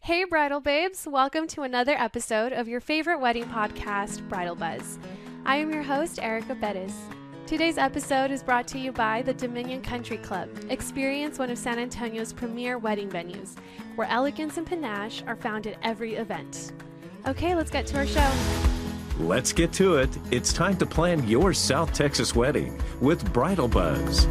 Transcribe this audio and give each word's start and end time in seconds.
Hey, 0.00 0.24
bridal 0.24 0.60
babes, 0.60 1.06
welcome 1.06 1.46
to 1.48 1.62
another 1.62 1.92
episode 1.92 2.52
of 2.52 2.66
your 2.66 2.80
favorite 2.80 3.20
wedding 3.20 3.44
podcast, 3.44 4.26
Bridal 4.28 4.54
Buzz. 4.54 4.98
I 5.44 5.56
am 5.56 5.70
your 5.70 5.82
host, 5.82 6.18
Erica 6.22 6.54
Bettis. 6.54 6.94
Today's 7.46 7.76
episode 7.76 8.30
is 8.30 8.42
brought 8.42 8.66
to 8.68 8.78
you 8.78 8.90
by 8.92 9.20
the 9.22 9.34
Dominion 9.34 9.82
Country 9.82 10.16
Club. 10.18 10.48
Experience 10.70 11.38
one 11.38 11.50
of 11.50 11.58
San 11.58 11.78
Antonio's 11.78 12.32
premier 12.32 12.78
wedding 12.78 13.10
venues, 13.10 13.56
where 13.96 14.08
elegance 14.08 14.56
and 14.56 14.66
panache 14.66 15.22
are 15.26 15.36
found 15.36 15.66
at 15.66 15.76
every 15.82 16.14
event. 16.14 16.72
Okay, 17.26 17.54
let's 17.54 17.70
get 17.70 17.86
to 17.88 17.98
our 17.98 18.06
show. 18.06 18.30
Let's 19.18 19.52
get 19.52 19.72
to 19.74 19.96
it. 19.96 20.16
It's 20.30 20.52
time 20.52 20.76
to 20.78 20.86
plan 20.86 21.26
your 21.28 21.52
South 21.52 21.92
Texas 21.92 22.34
wedding 22.34 22.80
with 23.00 23.30
Bridal 23.32 23.68
Buzz. 23.68 24.26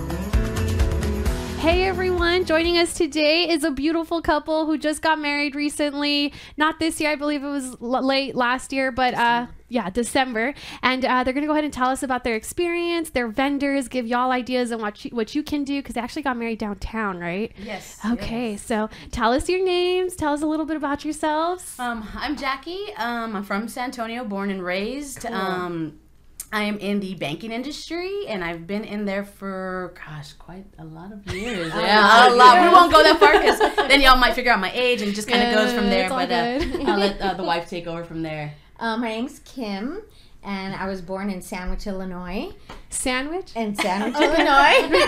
Hey 1.57 1.83
everyone, 1.85 2.45
joining 2.45 2.77
us 2.77 2.93
today 2.93 3.49
is 3.49 3.63
a 3.63 3.71
beautiful 3.71 4.21
couple 4.21 4.67
who 4.67 4.77
just 4.77 5.01
got 5.01 5.19
married 5.19 5.55
recently. 5.55 6.31
Not 6.55 6.79
this 6.79 7.01
year, 7.01 7.09
I 7.11 7.15
believe 7.15 7.43
it 7.43 7.47
was 7.47 7.75
l- 7.81 8.05
late 8.05 8.35
last 8.35 8.71
year, 8.71 8.91
but 8.91 9.15
uh, 9.15 9.47
yeah, 9.67 9.89
December. 9.89 10.53
And 10.83 11.03
uh, 11.03 11.23
they're 11.23 11.33
gonna 11.33 11.47
go 11.47 11.53
ahead 11.53 11.63
and 11.63 11.73
tell 11.73 11.89
us 11.89 12.03
about 12.03 12.23
their 12.23 12.35
experience, 12.35 13.09
their 13.09 13.27
vendors, 13.27 13.87
give 13.87 14.05
y'all 14.05 14.31
ideas 14.31 14.71
on 14.71 14.79
what 14.81 15.03
you, 15.03 15.11
what 15.11 15.33
you 15.33 15.41
can 15.41 15.63
do 15.63 15.79
because 15.81 15.95
they 15.95 16.01
actually 16.01 16.21
got 16.21 16.37
married 16.37 16.59
downtown, 16.59 17.19
right? 17.19 17.51
Yes. 17.57 17.99
Okay, 18.05 18.55
so 18.55 18.87
tell 19.11 19.33
us 19.33 19.49
your 19.49 19.63
names. 19.65 20.15
Tell 20.15 20.33
us 20.33 20.43
a 20.43 20.47
little 20.47 20.65
bit 20.65 20.77
about 20.77 21.03
yourselves. 21.03 21.75
Um, 21.79 22.07
I'm 22.13 22.37
Jackie. 22.37 22.93
Um, 22.97 23.35
I'm 23.35 23.43
from 23.43 23.67
San 23.67 23.85
Antonio, 23.85 24.23
born 24.23 24.51
and 24.51 24.63
raised. 24.63 25.25
Um, 25.25 25.99
I 26.51 26.63
am 26.63 26.77
in 26.77 27.01
the 27.01 27.13
banking 27.15 27.51
industry, 27.51 28.25
and 28.27 28.43
I've 28.43 28.65
been 28.65 28.85
in 28.85 29.05
there 29.05 29.25
for 29.25 29.93
gosh, 30.05 30.33
quite 30.33 30.65
a 30.79 30.85
lot 30.85 31.11
of 31.11 31.33
years. 31.33 31.73
yeah, 31.75 32.29
a 32.29 32.33
lot. 32.33 32.61
We 32.61 32.69
won't 32.69 32.91
go 32.91 33.03
that 33.03 33.19
far 33.19 33.33
because 33.33 33.59
then 33.89 34.01
y'all 34.01 34.17
might 34.17 34.33
figure 34.33 34.51
out 34.51 34.59
my 34.59 34.71
age, 34.71 35.01
and 35.01 35.11
it 35.11 35.13
just 35.13 35.27
kind 35.27 35.43
of 35.43 35.53
goes 35.53 35.73
from 35.73 35.89
there. 35.89 36.07
But 36.07 36.31
uh. 36.31 36.59
I'll 36.89 36.99
let 36.99 37.19
uh, 37.19 37.33
the 37.33 37.43
wife 37.51 37.69
take 37.69 37.85
over 37.85 38.05
from 38.05 38.21
there. 38.21 38.55
Um, 38.79 39.01
my 39.01 39.09
name's 39.09 39.39
Kim, 39.39 40.01
and 40.43 40.75
I 40.75 40.87
was 40.87 41.01
born 41.01 41.29
in 41.29 41.41
Sandwich, 41.41 41.87
Illinois. 41.87 42.49
Sandwich. 42.89 43.55
In 43.55 43.75
Sandwich, 43.75 44.15
Illinois. 44.21 45.05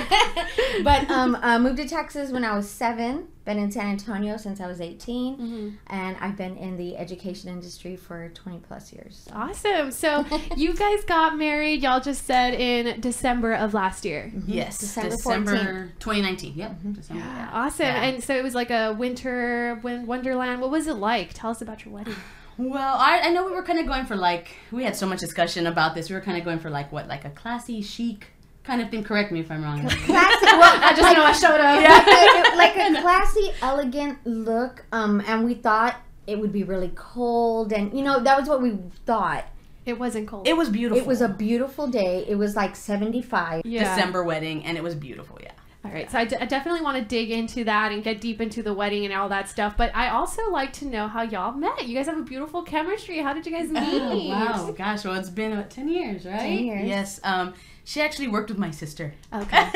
but 0.83 1.09
um, 1.09 1.38
I 1.41 1.58
moved 1.58 1.77
to 1.77 1.88
Texas 1.88 2.31
when 2.31 2.44
I 2.44 2.55
was 2.55 2.69
seven. 2.69 3.27
Been 3.45 3.58
in 3.58 3.71
San 3.71 3.88
Antonio 3.88 4.38
since 4.38 4.59
I 4.59 4.67
was 4.67 4.81
18. 4.81 5.38
Mm-hmm. 5.38 5.69
And 5.88 6.17
I've 6.19 6.36
been 6.36 6.58
in 6.58 6.77
the 6.77 6.97
education 6.97 7.49
industry 7.49 7.95
for 7.95 8.30
20 8.30 8.59
plus 8.59 8.91
years. 8.91 9.27
so. 9.27 9.33
Awesome. 9.33 9.91
So 9.91 10.25
you 10.58 10.75
guys 10.75 11.03
got 11.05 11.38
married. 11.38 11.81
Y'all 11.81 12.02
just 12.02 12.25
said 12.25 12.53
in 12.53 12.99
December 12.99 13.53
of 13.53 13.73
last 13.73 14.03
year. 14.05 14.31
Yes, 14.45 14.77
December 14.80 15.11
December, 15.11 15.52
14th. 15.55 15.99
2019. 15.99 16.53
Yep, 16.55 16.75
December. 16.93 17.23
Yeah. 17.23 17.49
Awesome. 17.53 17.86
Yeah. 17.86 18.03
And 18.03 18.23
so 18.23 18.36
it 18.36 18.43
was 18.43 18.55
like 18.55 18.71
a 18.71 18.93
winter 18.93 19.80
wonderland. 19.83 20.61
What 20.61 20.69
was 20.69 20.88
it 20.88 20.95
like? 20.95 21.33
Tell 21.33 21.52
us 21.52 21.61
about 21.61 21.86
your 21.86 21.93
wedding. 21.93 22.16
Well, 22.59 22.97
I, 22.97 23.21
I 23.23 23.29
know 23.29 23.45
we 23.45 23.52
were 23.53 23.63
kind 23.63 23.79
of 23.79 23.88
going 23.88 24.05
for 24.05 24.17
like 24.17 24.49
we 24.69 24.83
had 24.83 24.93
so 24.93 25.07
much 25.07 25.19
discussion 25.19 25.65
about 25.65 25.95
this. 25.95 26.09
We 26.09 26.15
were 26.15 26.21
kind 26.21 26.38
of 26.38 26.43
going 26.43 26.59
for 26.59 26.69
like 26.69 26.91
what, 26.91 27.07
like 27.07 27.23
a 27.23 27.29
classy, 27.29 27.81
chic 27.81 28.27
kind 28.65 28.81
of 28.81 28.91
thing. 28.91 29.02
Correct 29.03 29.31
me 29.31 29.39
if 29.39 29.49
I'm 29.49 29.63
wrong. 29.63 29.88
Classic. 29.89 30.49
Well, 30.59 30.77
I 30.83 30.93
just 30.93 31.15
know 31.15 31.23
I 31.23 31.31
showed 31.31 31.61
up. 31.61 31.81
like, 31.81 32.53
a, 32.53 32.57
like 32.57 32.75
a 32.75 33.02
classy, 33.02 33.52
elegant 33.61 34.19
look. 34.25 34.83
Um, 34.91 35.23
and 35.25 35.45
we 35.45 35.53
thought 35.53 35.95
it 36.27 36.37
would 36.37 36.52
be 36.52 36.63
really 36.63 36.91
cold. 36.95 37.71
And, 37.71 37.93
you 37.97 38.03
know, 38.03 38.19
that 38.19 38.37
was 38.37 38.49
what 38.49 38.61
we 38.61 38.77
thought. 39.05 39.45
It 39.85 39.97
wasn't 39.97 40.27
cold. 40.27 40.45
It 40.45 40.57
was 40.57 40.69
beautiful. 40.69 41.02
It 41.02 41.07
was 41.07 41.21
a 41.21 41.30
beautiful 41.30 41.87
day. 41.87 42.25
It 42.27 42.35
was 42.35 42.57
like 42.57 42.75
75. 42.75 43.61
yeah. 43.63 43.95
December 43.95 44.23
wedding, 44.23 44.65
and 44.65 44.77
it 44.77 44.83
was 44.83 44.95
beautiful. 44.95 45.39
Yeah. 45.41 45.52
All 45.85 45.91
right. 45.91 46.11
So 46.11 46.17
I, 46.17 46.25
d- 46.25 46.35
I 46.35 46.45
definitely 46.45 46.81
want 46.81 46.97
to 46.97 47.03
dig 47.03 47.31
into 47.31 47.63
that 47.63 47.94
and 47.94 48.03
get 48.03 48.19
deep 48.19 48.41
into 48.41 48.61
the 48.61 48.73
wedding 48.73 49.05
and 49.05 49.13
all 49.13 49.30
that 49.30 49.47
stuff. 49.47 49.77
But 49.77 49.95
I 49.95 50.09
also 50.09 50.52
like 50.52 50.73
to 50.73 50.86
know 50.86 51.08
how 51.08 51.21
y'all 51.21 51.53
met. 51.53 51.88
You 51.88 51.95
guys 51.95 52.08
have 52.08 52.17
a 52.17 52.23
beautiful 52.23 52.63
chemistry. 52.63 53.19
How 53.19 53.33
did 53.33 53.45
you 53.45 53.52
guys 53.53 53.69
meet? 53.69 54.02
Oh, 54.02 54.27
wow, 54.27 54.71
gosh, 54.71 55.05
well, 55.05 55.16
it's 55.16 55.30
been 55.30 55.55
what, 55.55 55.69
ten 55.69 55.88
years, 55.88 56.25
right? 56.25 56.38
10 56.39 56.59
years. 56.59 56.88
Yes. 56.88 57.19
Um, 57.23 57.53
she 57.86 58.02
actually 58.02 58.27
worked 58.27 58.49
with 58.49 58.59
my 58.59 58.70
sister. 58.71 59.15
Okay. 59.33 59.67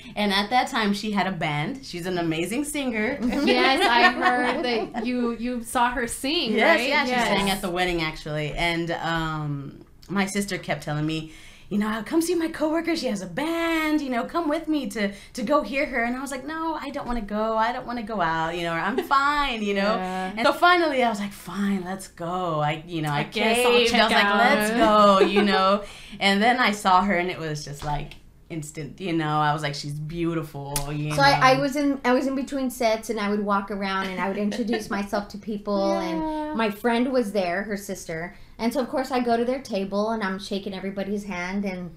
and 0.16 0.32
at 0.32 0.50
that 0.50 0.68
time, 0.68 0.92
she 0.92 1.12
had 1.12 1.26
a 1.26 1.32
band. 1.32 1.86
She's 1.86 2.04
an 2.06 2.18
amazing 2.18 2.64
singer. 2.64 3.18
yes, 3.22 3.86
I 3.88 4.10
heard 4.10 4.64
that 4.64 5.06
you 5.06 5.36
you 5.38 5.62
saw 5.62 5.90
her 5.92 6.06
sing. 6.06 6.52
Yes, 6.52 6.80
right? 6.80 6.88
yeah, 6.88 7.04
she 7.04 7.12
sang 7.12 7.48
at 7.48 7.62
the 7.62 7.70
wedding 7.70 8.02
actually, 8.02 8.52
and 8.52 8.90
um, 8.90 9.86
my 10.10 10.26
sister 10.26 10.58
kept 10.58 10.82
telling 10.82 11.06
me, 11.06 11.32
you 11.72 11.78
know, 11.78 12.02
come 12.04 12.20
see 12.20 12.34
my 12.34 12.48
coworker. 12.48 12.94
She 12.94 13.06
has 13.06 13.22
a 13.22 13.26
band. 13.26 14.02
You 14.02 14.10
know, 14.10 14.24
come 14.24 14.46
with 14.46 14.68
me 14.68 14.90
to 14.90 15.10
to 15.32 15.42
go 15.42 15.62
hear 15.62 15.86
her. 15.86 16.04
And 16.04 16.14
I 16.14 16.20
was 16.20 16.30
like, 16.30 16.44
no, 16.44 16.74
I 16.74 16.90
don't 16.90 17.06
want 17.06 17.18
to 17.18 17.24
go. 17.24 17.56
I 17.56 17.72
don't 17.72 17.86
want 17.86 17.98
to 17.98 18.04
go 18.04 18.20
out. 18.20 18.54
You 18.54 18.64
know, 18.64 18.74
or 18.74 18.78
I'm 18.78 18.98
fine. 19.04 19.62
You 19.62 19.72
know. 19.74 19.96
Yeah. 19.96 20.32
And 20.36 20.46
so 20.46 20.52
finally, 20.52 21.02
I 21.02 21.08
was 21.08 21.18
like, 21.18 21.32
fine, 21.32 21.82
let's 21.82 22.08
go. 22.08 22.60
I, 22.60 22.84
you 22.86 23.00
know, 23.00 23.10
I, 23.10 23.22
guess 23.22 23.64
I'll 23.64 23.72
caved. 23.72 23.94
I 23.94 24.04
was 24.04 24.12
like, 24.12 24.34
let's 24.34 24.70
go. 24.72 25.20
You 25.20 25.42
know. 25.50 25.82
and 26.20 26.42
then 26.42 26.58
I 26.60 26.72
saw 26.72 27.02
her, 27.04 27.14
and 27.14 27.30
it 27.30 27.38
was 27.38 27.64
just 27.64 27.82
like 27.86 28.16
instant. 28.50 29.00
You 29.00 29.14
know, 29.14 29.38
I 29.38 29.54
was 29.54 29.62
like, 29.62 29.74
she's 29.74 29.94
beautiful. 29.94 30.74
You 30.92 31.12
So 31.12 31.16
know. 31.16 31.22
I, 31.22 31.54
I 31.54 31.58
was 31.58 31.74
in 31.76 32.00
I 32.04 32.12
was 32.12 32.26
in 32.26 32.34
between 32.34 32.68
sets 32.68 33.08
and 33.08 33.18
I 33.18 33.30
would 33.30 33.40
walk 33.40 33.70
around 33.70 34.08
and 34.08 34.20
I 34.20 34.28
would 34.28 34.36
introduce 34.36 34.90
myself 34.90 35.28
to 35.28 35.38
people 35.38 35.88
Yeah. 35.94 36.02
and 36.08 36.58
my 36.58 36.70
friend 36.70 37.10
was 37.12 37.32
there, 37.32 37.62
her 37.62 37.78
sister. 37.78 38.34
And 38.62 38.72
so 38.72 38.80
of 38.80 38.88
course 38.88 39.10
I 39.10 39.18
go 39.20 39.36
to 39.36 39.44
their 39.44 39.60
table 39.60 40.10
and 40.10 40.22
I'm 40.22 40.38
shaking 40.38 40.72
everybody's 40.72 41.24
hand 41.24 41.64
and 41.64 41.96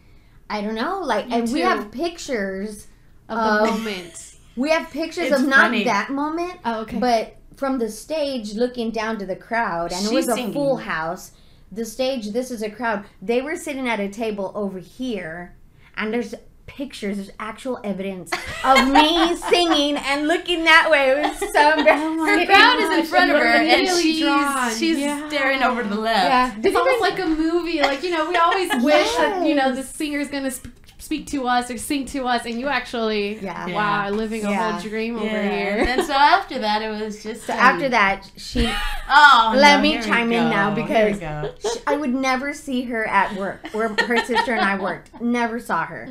I 0.49 0.61
don't 0.61 0.75
know, 0.75 0.99
like 0.99 1.25
and 1.31 1.51
we 1.53 1.61
have 1.61 1.91
pictures 1.91 2.87
of 3.29 3.37
the 3.37 3.71
Um, 3.71 3.77
moment. 3.83 4.35
we 4.55 4.69
have 4.71 4.89
pictures 4.89 5.31
It's 5.31 5.41
of 5.41 5.47
not 5.47 5.65
funny. 5.67 5.83
that 5.83 6.09
moment, 6.09 6.55
Oh, 6.65 6.81
okay. 6.81 6.97
but 6.99 7.37
from 7.55 7.77
the 7.77 7.89
stage 7.89 8.53
looking 8.55 8.89
down 8.91 9.17
to 9.19 9.25
the 9.25 9.35
crowd 9.35 9.91
and 9.93 10.05
it 10.05 10.11
was 10.11 10.27
a 10.27 10.33
singing. 10.33 10.53
full 10.53 10.77
house. 10.77 11.31
The 11.71 11.85
stage, 11.85 12.31
this 12.31 12.49
is 12.51 12.61
a 12.63 12.69
crowd. 12.69 13.05
They 13.21 13.41
were 13.43 13.55
sitting 13.55 13.87
at 13.87 13.99
a 13.99 14.09
table 14.09 14.51
over 14.55 14.79
here 14.79 15.55
and 15.95 16.11
there's 16.13 16.33
pictures, 16.65 17.17
there's 17.17 17.31
actual 17.39 17.79
evidence 17.83 18.31
of 18.63 18.87
me 18.91 19.35
singing 19.49 19.97
and 19.97 20.27
looking 20.27 20.63
that 20.65 20.89
way. 20.89 21.09
It 21.11 21.17
was 21.29 21.39
so 21.39 21.47
oh 21.55 21.79
embarrassing. 21.79 22.17
her 22.19 22.45
crowd 22.45 22.79
is 22.79 22.99
in 22.99 23.05
front 23.05 23.31
of 23.31 23.37
her, 23.37 23.45
and 23.45 23.67
Really 23.87 24.01
she's 24.01 24.21
drawn. 24.21 24.75
she's 24.75 24.97
Yeah. 24.99 25.27
staring 25.29 25.63
over 25.63 25.83
to 25.83 25.89
the 25.89 25.95
left. 25.99 26.25
Yeah. 26.63 26.67
It's 26.67 26.75
almost 26.75 27.01
like 27.01 27.19
a 27.19 27.25
movie. 27.27 27.81
Like, 27.81 28.03
you 28.03 28.11
know, 28.11 28.27
we 28.29 28.35
always 28.35 28.69
wish 28.83 29.15
that, 29.17 29.45
you 29.47 29.55
know, 29.55 29.73
the 29.73 29.83
singer's 29.83 30.27
going 30.27 30.43
to 30.43 30.51
sp- 30.51 30.71
speak 31.05 31.27
to 31.27 31.47
us 31.47 31.69
or 31.71 31.77
sing 31.77 32.05
to 32.07 32.25
us, 32.25 32.45
and 32.45 32.59
you 32.59 32.67
actually, 32.67 33.37
Yeah. 33.39 33.67
wow, 33.67 34.09
living 34.09 34.43
a 34.43 34.49
Yeah. 34.49 34.71
whole 34.71 34.81
dream 34.81 35.15
over 35.17 35.27
here. 35.27 35.85
And 35.87 36.03
so 36.03 36.13
after 36.13 36.59
that, 36.59 36.81
it 36.81 36.89
was 36.89 37.21
just. 37.23 37.45
So 37.45 37.53
um, 37.53 37.59
after 37.59 37.87
that, 37.89 38.29
she, 38.35 38.67
oh, 39.09 39.53
Let 39.55 39.77
no, 39.77 39.81
me 39.83 40.01
chime 40.01 40.31
in 40.31 40.49
now 40.49 40.73
because- 40.73 41.19
she- 41.61 41.79
I 41.87 41.95
would 41.95 42.13
never 42.13 42.53
see 42.53 42.81
her 42.85 43.05
at 43.07 43.35
work 43.35 43.67
where 43.71 43.89
her 43.89 44.17
sister 44.25 44.53
and 44.53 44.61
I 44.65 44.77
worked. 44.79 45.21
Never 45.21 45.59
saw 45.59 45.85
her. 45.85 46.09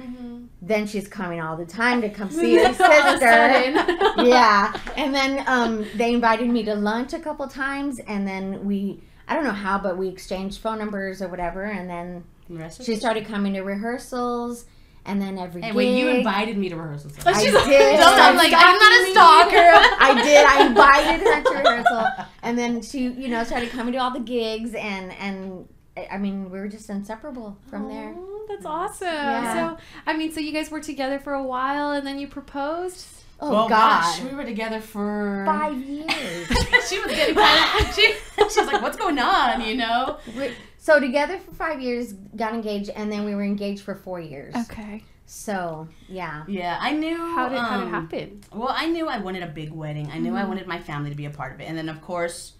Then 0.62 0.86
she's 0.86 1.08
coming 1.08 1.40
all 1.42 1.56
the 1.56 1.66
time 1.66 2.00
to 2.00 2.08
come 2.08 2.30
see 2.30 2.54
her 2.62 2.64
All 2.64 2.70
of 2.70 2.80
a 2.80 3.18
sister. 3.18 3.26
sudden. 3.26 3.74
yeah. 4.26 4.72
And 4.96 5.12
then 5.14 5.44
um, 5.46 5.84
they 5.96 6.14
invited 6.14 6.48
me 6.48 6.62
to 6.64 6.74
lunch 6.74 7.12
a 7.12 7.18
couple 7.18 7.46
times, 7.48 7.98
and 8.06 8.26
then 8.26 8.64
we, 8.64 9.02
I 9.28 9.34
don't 9.34 9.44
know 9.44 9.50
how, 9.50 9.78
but 9.78 9.98
we 9.98 10.08
exchanged 10.08 10.60
phone 10.60 10.78
numbers 10.78 11.20
or 11.20 11.28
whatever, 11.28 11.64
and 11.64 11.90
then 11.90 12.24
The 12.48 12.56
rest 12.58 12.80
of 12.80 12.86
she 12.86 12.96
started 12.96 13.26
coming 13.26 13.54
to 13.54 13.60
rehearsals, 13.62 14.64
and 15.06 15.20
then 15.20 15.38
every 15.38 15.60
Hey, 15.62 15.68
gig. 15.68 15.76
wait, 15.76 15.98
you 15.98 16.08
invited 16.08 16.56
me 16.56 16.68
to 16.68 16.76
rehearsals. 16.76 17.14
I 17.26 17.32
She's 17.34 17.52
did. 17.52 17.96
Don't 17.98 18.18
I'm 18.20 18.36
like 18.36 18.52
I'm 18.54 18.76
not 18.78 19.00
a 19.00 19.10
stalker. 19.10 19.56
I 20.00 20.22
did. 20.22 20.44
I 20.46 20.66
invited 20.66 21.26
her 21.26 21.42
to 21.42 21.50
rehearsal, 21.70 22.26
and 22.42 22.58
then 22.58 22.82
she, 22.82 23.08
you 23.08 23.28
know, 23.28 23.44
started 23.44 23.70
coming 23.70 23.92
to 23.92 23.98
all 23.98 24.10
the 24.10 24.20
gigs, 24.20 24.74
and 24.74 25.12
and 25.12 25.68
I 26.10 26.18
mean, 26.18 26.50
we 26.50 26.58
were 26.58 26.68
just 26.68 26.88
inseparable 26.90 27.56
from 27.68 27.88
there. 27.88 28.14
Oh, 28.16 28.46
that's 28.48 28.66
awesome. 28.66 29.06
Yeah. 29.08 29.76
So, 29.76 29.82
I 30.06 30.16
mean, 30.16 30.32
so 30.32 30.40
you 30.40 30.52
guys 30.52 30.70
were 30.70 30.80
together 30.80 31.18
for 31.18 31.34
a 31.34 31.42
while, 31.42 31.92
and 31.92 32.06
then 32.06 32.18
you 32.18 32.26
proposed. 32.28 33.06
Oh 33.40 33.50
well, 33.50 33.68
God, 33.68 34.00
gosh, 34.02 34.22
we 34.22 34.34
were 34.34 34.44
together 34.44 34.80
for 34.80 35.42
five 35.44 35.76
years. 35.76 36.06
she 36.88 36.98
was 37.00 37.12
getting 37.12 37.34
kind 37.34 37.80
of. 37.80 37.94
She, 37.94 38.12
she 38.36 38.60
was 38.60 38.66
like, 38.66 38.80
"What's 38.80 38.96
going 38.96 39.18
on?" 39.18 39.60
You 39.60 39.74
know. 39.76 40.18
We- 40.36 40.52
so 40.84 41.00
together 41.00 41.38
for 41.38 41.52
five 41.52 41.80
years, 41.80 42.12
got 42.36 42.52
engaged, 42.52 42.90
and 42.90 43.10
then 43.10 43.24
we 43.24 43.34
were 43.34 43.42
engaged 43.42 43.82
for 43.82 43.94
four 43.94 44.20
years. 44.20 44.54
Okay. 44.54 45.02
So 45.24 45.88
yeah, 46.08 46.44
Yeah, 46.46 46.76
I 46.78 46.92
knew. 46.92 47.16
How 47.16 47.48
did 47.48 47.58
how 47.58 47.78
did 47.78 47.84
it 47.84 47.86
um, 47.86 47.90
happen? 47.90 48.40
Well, 48.52 48.68
I 48.70 48.86
knew 48.88 49.08
I 49.08 49.16
wanted 49.18 49.42
a 49.42 49.46
big 49.46 49.70
wedding. 49.72 50.10
I 50.12 50.18
knew 50.18 50.32
Mm-hmm. 50.32 50.36
I 50.36 50.44
wanted 50.44 50.66
my 50.66 50.78
family 50.78 51.08
to 51.08 51.16
be 51.16 51.24
a 51.24 51.30
part 51.30 51.54
of 51.54 51.60
it, 51.62 51.64
and 51.64 51.78
then 51.78 51.88
of 51.88 52.02
course, 52.02 52.52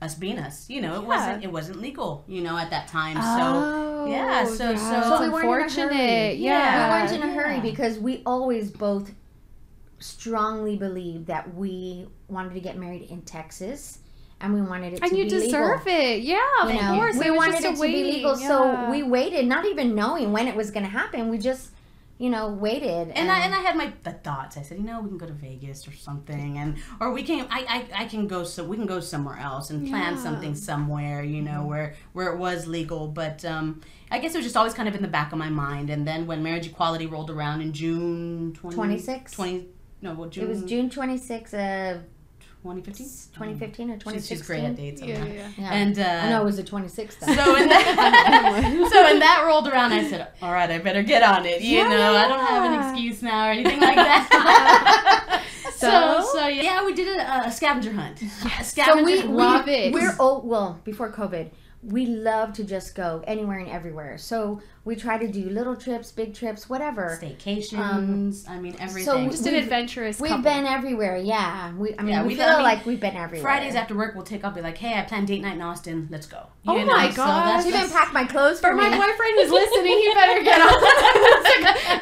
us 0.00 0.14
being 0.14 0.38
us, 0.38 0.70
you 0.70 0.80
know, 0.80 0.94
it 0.96 1.02
Yeah. 1.02 1.08
wasn't 1.08 1.44
it 1.44 1.52
wasn't 1.52 1.80
legal, 1.82 2.24
you 2.26 2.40
know, 2.40 2.56
at 2.56 2.70
that 2.70 2.88
time. 2.88 3.16
So 3.16 3.44
Oh, 3.44 4.06
yeah, 4.10 4.44
so- 4.46 4.74
so- 4.74 4.76
So 4.76 5.22
we 5.24 5.28
weren't 5.28 5.76
in 5.76 5.84
a 5.84 5.92
hurry. 5.92 5.98
unfortunate. 5.98 6.36
Yeah. 6.38 6.58
Yeah, 6.58 6.86
we 6.86 6.92
weren't 7.02 7.12
in 7.22 7.28
a 7.28 7.32
hurry 7.34 7.54
yeah. 7.56 7.60
because 7.72 7.98
we 7.98 8.22
always 8.24 8.70
both 8.70 9.12
strongly 9.98 10.76
believed 10.76 11.26
that 11.26 11.54
we 11.54 12.06
wanted 12.28 12.54
to 12.54 12.60
get 12.60 12.76
married 12.78 13.02
in 13.10 13.22
Texas, 13.22 13.98
and 14.40 14.52
we 14.54 14.60
wanted 14.62 14.92
it 14.94 14.96
to 14.96 15.02
be 15.02 15.08
legal. 15.08 15.08
and 15.08 15.10
to 15.12 15.16
you 15.18 15.24
be 15.24 15.46
deserve 15.46 15.86
legal. 15.86 16.00
it. 16.02 16.20
Yeah, 16.22 16.38
of 16.62 16.68
know, 16.74 16.94
course. 16.96 17.16
we 17.18 17.26
It 17.26 17.34
wanted 17.34 17.64
it 17.64 17.74
to 17.76 17.80
be 17.82 18.04
legal, 18.04 18.38
yeah. 18.38 18.48
so 18.48 18.90
we 18.90 19.02
waited, 19.02 19.46
not 19.46 19.64
even 19.66 19.94
knowing 19.94 20.32
when 20.32 20.46
it 20.48 20.54
was 20.56 20.70
going 20.70 20.84
to 20.84 20.90
happen. 20.90 21.28
We 21.28 21.38
just 21.38 21.70
you 22.18 22.30
know, 22.30 22.48
waited. 22.48 23.10
and 23.10 23.30
I 23.30 23.40
and 23.40 23.54
I 23.54 23.58
had 23.60 23.76
my 23.76 23.90
thoughts. 24.00 24.56
I 24.56 24.62
said, 24.62 24.78
you 24.78 24.84
know, 24.84 25.02
we 25.02 25.08
can 25.10 25.18
go 25.18 25.26
to 25.26 25.34
Vegas 25.34 25.86
or 25.86 25.92
something, 25.92 26.56
and 26.56 26.76
or 26.98 27.12
we 27.12 27.22
can 27.22 27.46
I 27.50 27.86
I, 27.94 28.02
I 28.02 28.04
can 28.06 28.26
go 28.26 28.42
so 28.42 28.64
we 28.64 28.74
can 28.78 28.86
go 28.86 29.00
somewhere 29.00 29.36
else 29.38 29.68
and 29.68 29.86
plan 29.86 30.14
Yeah. 30.14 30.22
something 30.22 30.54
somewhere, 30.54 31.22
you 31.22 31.42
know, 31.42 31.66
where 31.66 31.94
where 32.14 32.32
it 32.32 32.38
was 32.38 32.66
legal. 32.66 33.08
But 33.08 33.44
um, 33.44 33.82
I 34.10 34.18
guess 34.18 34.34
it 34.34 34.38
was 34.38 34.46
just 34.46 34.56
always 34.56 34.72
kind 34.72 34.88
of 34.88 34.94
in 34.94 35.02
the 35.02 35.08
back 35.08 35.32
of 35.32 35.38
my 35.38 35.50
mind. 35.50 35.90
And 35.90 36.08
then 36.08 36.26
when 36.26 36.42
marriage 36.42 36.66
equality 36.66 37.04
rolled 37.06 37.28
around 37.28 37.60
in 37.60 37.74
June 37.74 38.54
20, 38.54 38.74
26? 38.74 39.32
20 39.32 39.66
no, 40.00 40.14
well, 40.14 40.30
June 40.30 40.44
it 40.44 40.48
was 40.48 40.62
June 40.64 40.88
26th 40.88 41.52
of 41.52 42.02
2015. 42.66 43.06
2015 43.06 43.90
or 43.90 43.94
2016. 43.94 44.36
she's 44.38 44.46
great 44.46 44.64
at 44.64 44.76
dates. 44.76 45.00
Yeah, 45.02 45.24
yeah. 45.24 45.48
Yeah. 45.56 45.72
And 45.72 45.98
uh, 45.98 46.02
I 46.02 46.30
know 46.30 46.42
it 46.42 46.44
was 46.44 46.56
the 46.56 46.62
26th. 46.64 47.20
So 47.20 47.52
when 47.52 47.68
that 47.68 48.88
so 48.92 49.02
when 49.04 49.18
that 49.20 49.44
rolled 49.46 49.68
around, 49.68 49.92
I 49.92 50.08
said, 50.08 50.28
"All 50.42 50.52
right, 50.52 50.70
I 50.70 50.78
better 50.78 51.02
get 51.02 51.22
on 51.22 51.46
it." 51.46 51.60
You 51.62 51.78
Yeah, 51.78 51.88
know, 51.88 52.14
I 52.14 52.28
don't 52.28 52.40
have 52.46 52.64
an 52.72 52.74
excuse 52.90 53.22
now 53.22 53.48
or 53.48 53.50
anything 53.52 53.80
like 53.80 53.96
that. 53.96 55.42
so, 55.76 56.20
So? 56.22 56.38
so 56.38 56.46
yeah, 56.48 56.84
we 56.84 56.92
did 56.94 57.08
a, 57.18 57.46
a 57.46 57.50
scavenger 57.52 57.92
hunt. 57.92 58.20
A 58.22 58.28
So 58.28 58.62
scavenger 58.62 59.04
we 59.04 59.20
hunt. 59.20 59.30
Love 59.32 59.68
it. 59.68 59.92
We're 59.92 60.14
oh 60.18 60.40
well 60.44 60.80
before 60.84 61.12
COVID. 61.12 61.50
We 61.82 62.06
love 62.06 62.52
to 62.54 62.64
just 62.64 62.94
go 62.96 63.22
anywhere 63.28 63.58
and 63.60 63.68
everywhere. 63.68 64.18
So 64.18 64.60
we 64.86 64.94
try 64.96 65.18
to 65.18 65.26
do 65.26 65.50
little 65.50 65.76
trips, 65.76 66.12
big 66.12 66.32
trips, 66.32 66.68
whatever. 66.70 67.18
staycations. 67.20 68.48
I 68.48 68.58
mean, 68.58 68.76
everything. 68.78 69.04
So 69.04 69.28
just 69.28 69.44
an 69.46 69.54
adventurous 69.56 70.20
We've 70.20 70.30
couple. 70.30 70.44
been 70.44 70.64
everywhere. 70.64 71.16
Yeah. 71.16 71.74
We 71.74 71.94
I 71.98 72.02
mean 72.02 72.12
Yeah, 72.14 72.22
we 72.22 72.28
we've- 72.28 72.40
feel 72.40 72.48
I 72.48 72.54
mean, 72.54 72.62
like 72.62 72.86
we've 72.86 73.00
been 73.00 73.16
everywhere. 73.16 73.42
Fridays 73.42 73.74
after 73.74 73.94
work, 73.96 74.14
we'll 74.14 74.24
take 74.24 74.44
up, 74.44 74.52
and 74.54 74.56
be 74.56 74.62
like, 74.62 74.78
"Hey, 74.78 74.98
I 74.98 75.02
planned 75.02 75.26
date 75.26 75.42
night 75.42 75.54
in 75.56 75.62
Austin. 75.62 76.08
Let's 76.10 76.26
go." 76.26 76.46
Oh 76.68 76.76
You 76.76 76.86
my 76.86 77.06
know, 77.06 77.10
so 77.10 77.16
gosh. 77.16 77.44
that's 77.46 77.62
She 77.64 77.68
even 77.70 77.80
just- 77.82 77.94
packed 77.94 78.14
my 78.14 78.24
clothes 78.24 78.60
for, 78.60 78.68
For 78.70 78.76
my 78.76 78.88
boyfriend 78.88 79.34
who's 79.38 79.50
listening, 79.50 79.98
he 79.98 80.14
better 80.14 80.42
get 80.42 80.60
on. 80.60 80.68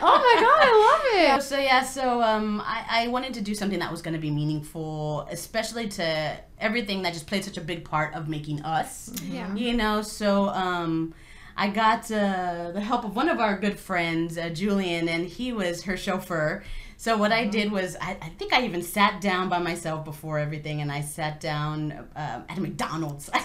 oh 0.03 0.19
my 0.27 0.41
god, 0.41 0.61
I 0.63 1.31
love 1.31 1.39
it. 1.39 1.43
So 1.43 1.59
yeah, 1.59 1.83
so 1.83 2.23
um, 2.23 2.61
I, 2.65 2.85
I 3.05 3.09
wanted 3.09 3.35
to 3.35 3.41
do 3.41 3.55
something 3.55 3.79
that 3.79 3.91
was 3.91 4.03
going 4.03 4.15
to 4.15 4.21
be 4.21 4.31
meaningful, 4.31 5.27
especially 5.31 5.89
to 5.89 6.37
everything 6.61 7.03
that 7.03 7.13
just 7.13 7.27
played 7.27 7.45
such 7.45 7.57
a 7.57 7.61
big 7.61 7.85
part 7.85 8.15
of 8.15 8.29
making 8.29 8.63
us. 8.63 9.11
Yeah. 9.27 9.53
You 9.55 9.75
know, 9.75 10.03
so 10.03 10.49
um, 10.49 11.15
I 11.57 11.69
got 11.69 12.11
uh, 12.11 12.71
the 12.73 12.81
help 12.81 13.05
of 13.05 13.15
one 13.15 13.29
of 13.29 13.39
our 13.39 13.57
good 13.59 13.79
friends, 13.79 14.37
uh, 14.37 14.49
Julian, 14.49 15.09
and 15.09 15.27
he 15.27 15.53
was 15.53 15.85
her 15.85 15.97
chauffeur. 15.97 16.65
So 16.97 17.17
what 17.17 17.33
I 17.33 17.47
did 17.47 17.71
was, 17.71 17.97
I, 18.01 18.17
I 18.23 18.29
think 18.31 18.53
I 18.53 18.65
even 18.65 18.83
sat 18.83 19.21
down 19.21 19.49
by 19.49 19.59
myself 19.59 20.05
before 20.05 20.39
everything, 20.39 20.81
and 20.81 20.91
I 20.91 21.01
sat 21.01 21.41
down 21.41 21.93
um, 22.17 22.45
at 22.49 22.59
a 22.59 22.61
McDonald's. 22.61 23.31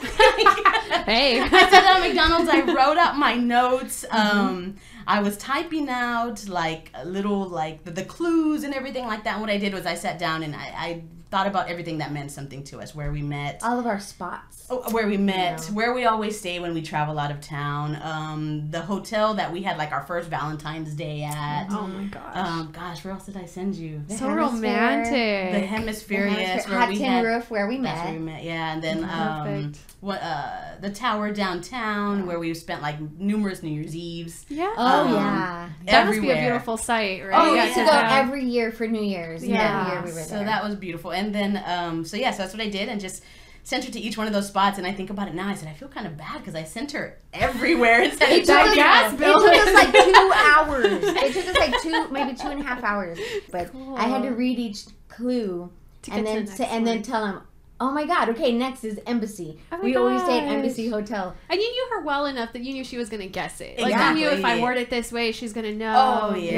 Hey. 1.05 1.39
I 1.41 1.49
sat 1.49 1.71
down 1.71 2.01
at 2.01 2.07
McDonald's. 2.07 2.49
I 2.49 2.61
wrote 2.61 2.97
up 2.97 3.15
my 3.15 3.35
notes. 3.35 4.05
Um, 4.09 4.75
I 5.07 5.21
was 5.21 5.37
typing 5.37 5.89
out 5.89 6.47
like 6.47 6.91
a 6.93 7.05
little 7.05 7.47
like 7.47 7.83
the, 7.83 7.91
the 7.91 8.03
clues 8.03 8.63
and 8.63 8.73
everything 8.73 9.05
like 9.05 9.23
that. 9.23 9.33
And 9.33 9.41
what 9.41 9.49
I 9.49 9.57
did 9.57 9.73
was 9.73 9.85
I 9.85 9.95
sat 9.95 10.19
down 10.19 10.43
and 10.43 10.55
I, 10.55 10.73
I 10.75 11.03
thought 11.31 11.45
about 11.45 11.67
everything 11.69 11.99
that 11.99 12.11
meant 12.11 12.31
something 12.31 12.63
to 12.63 12.79
us, 12.79 12.95
where 12.95 13.11
we 13.11 13.21
met. 13.21 13.59
All 13.63 13.77
of 13.79 13.85
our 13.85 13.99
spots. 13.99 14.65
Oh, 14.71 14.81
where 14.91 15.07
we 15.07 15.17
met, 15.17 15.63
Yeah. 15.67 15.73
where 15.75 15.93
we 15.93 16.05
always 16.05 16.39
stay 16.39 16.59
when 16.59 16.73
we 16.73 16.81
travel 16.81 17.19
out 17.19 17.29
of 17.31 17.39
town, 17.41 17.97
um, 18.01 18.69
the 18.71 18.81
hotel 18.81 19.33
that 19.35 19.51
we 19.51 19.61
had 19.63 19.77
like 19.77 19.91
our 19.91 20.03
first 20.03 20.29
Valentine's 20.29 20.93
Day 20.95 21.23
at. 21.23 21.67
Oh 21.71 21.85
my 21.87 22.05
gosh. 22.05 22.35
Um, 22.35 22.69
gosh, 22.71 23.03
where 23.03 23.13
else 23.13 23.25
did 23.25 23.37
I 23.37 23.45
send 23.45 23.75
you? 23.75 24.01
so 24.09 24.15
Hemisphere. 24.27 24.35
romantic. 24.35 25.51
The 25.53 25.59
Hemisphere, 25.67 26.27
yes, 26.27 26.67
where 26.67 26.79
Hot 26.79 26.89
we 26.89 26.99
had. 26.99 27.25
Roof 27.25 27.49
where 27.51 27.67
we 27.67 27.77
That's 27.77 28.03
where 28.03 28.13
we 28.13 28.19
met. 28.19 28.33
met, 28.35 28.43
yeah, 28.43 28.73
and 28.73 28.83
then 28.83 29.03
um, 29.03 29.73
what 30.01 30.19
uh, 30.21 30.51
the 30.81 30.89
tower 30.89 31.31
downtown 31.31 32.25
where 32.25 32.39
we 32.39 32.53
spent 32.53 32.81
like 32.81 32.99
numerous 33.19 33.61
New 33.63 33.69
Year's 33.71 33.95
Eves. 33.95 34.45
yeah. 34.49 34.73
Oh 34.77 35.07
Um, 35.07 35.13
yeah. 35.13 35.69
that 35.85 36.05
must 36.07 36.21
be 36.21 36.31
a 36.31 36.35
beautiful 36.41 36.77
sight, 36.77 37.23
right? 37.25 37.33
Oh, 37.47 37.51
we 37.51 37.57
yeah, 37.57 37.65
used 37.65 37.77
to 37.77 37.85
go 37.85 37.91
every 37.91 38.45
year 38.45 38.71
for 38.71 38.87
New 38.87 39.01
Year's. 39.03 39.45
Yeah. 39.45 39.93
Year 39.93 40.01
we 40.05 40.11
So 40.11 40.35
that 40.43 40.63
was 40.63 40.75
beautiful, 40.75 41.11
and 41.19 41.35
then 41.35 41.51
um, 41.65 42.05
so 42.05 42.15
yeah, 42.17 42.31
so 42.31 42.39
that's 42.43 42.53
what 42.53 42.61
I 42.61 42.69
did, 42.69 42.89
and 42.89 42.99
just 43.01 43.23
sent 43.63 43.83
her 43.85 43.91
to 43.91 43.99
each 43.99 44.17
one 44.17 44.25
of 44.25 44.33
those 44.33 44.47
spots. 44.47 44.77
And 44.79 44.87
I 44.87 44.93
think 44.93 45.09
about 45.11 45.27
it 45.27 45.35
now, 45.35 45.47
I 45.47 45.55
said 45.55 45.67
I 45.69 45.73
feel 45.73 45.89
kind 45.89 46.07
of 46.07 46.17
bad 46.17 46.37
because 46.39 46.55
I 46.55 46.63
sent 46.63 46.91
her 46.93 47.17
everywhere 47.33 48.01
instead 48.03 48.31
It 48.31 48.41
of 48.41 48.47
took, 48.47 48.57
us, 48.57 48.75
gas 48.75 49.13
it 49.13 49.17
took 49.17 49.67
us 49.67 49.73
like 49.73 49.93
two 49.93 50.31
hours. 50.49 51.03
It 51.03 51.33
took 51.33 51.47
us 51.53 51.57
like 51.59 51.81
two, 51.81 52.07
maybe 52.09 52.33
two 52.35 52.47
and 52.47 52.61
a 52.61 52.63
half 52.63 52.83
hours. 52.83 53.19
But 53.51 53.69
I 53.95 54.07
had 54.07 54.23
to 54.23 54.29
read 54.31 54.57
each 54.59 54.85
clue 55.07 55.71
To 56.03 56.11
and 56.11 56.25
get 56.25 56.31
to 56.31 56.35
then 56.37 56.45
the 56.45 56.51
to, 56.53 56.61
next 56.61 56.73
and 56.73 56.87
then 56.87 57.01
tell 57.03 57.25
him, 57.25 57.41
"Oh 57.79 57.91
my 57.91 58.05
God, 58.05 58.29
okay, 58.29 58.51
next 58.51 58.83
is 58.83 58.99
embassy." 59.05 59.59
Oh 59.71 59.77
my 59.77 59.83
we 59.83 59.95
always 59.95 60.23
stay 60.23 60.39
at. 60.39 60.47
Embassy 60.47 60.89
Hotel. 60.89 61.35
And 61.49 61.59
you 61.59 61.69
knew 61.69 61.87
her 61.91 62.01
well 62.05 62.25
enough 62.25 62.53
that 62.53 62.63
you 62.63 62.73
knew 62.73 62.83
she 62.83 62.97
was 62.97 63.09
going 63.09 63.21
to 63.21 63.27
guess 63.27 63.61
it. 63.61 63.79
Like 63.79 63.93
you 63.93 64.13
knew 64.15 64.27
if 64.29 64.33
I 64.45 64.53
Exactly. 64.55 64.61
word 64.63 64.77
it 64.77 64.89
this 64.89 65.11
way, 65.11 65.31
she's 65.31 65.53
going 65.53 65.65
to 65.65 65.75
know. 65.75 65.93
Oh 66.31 66.35
yeah, 66.35 66.51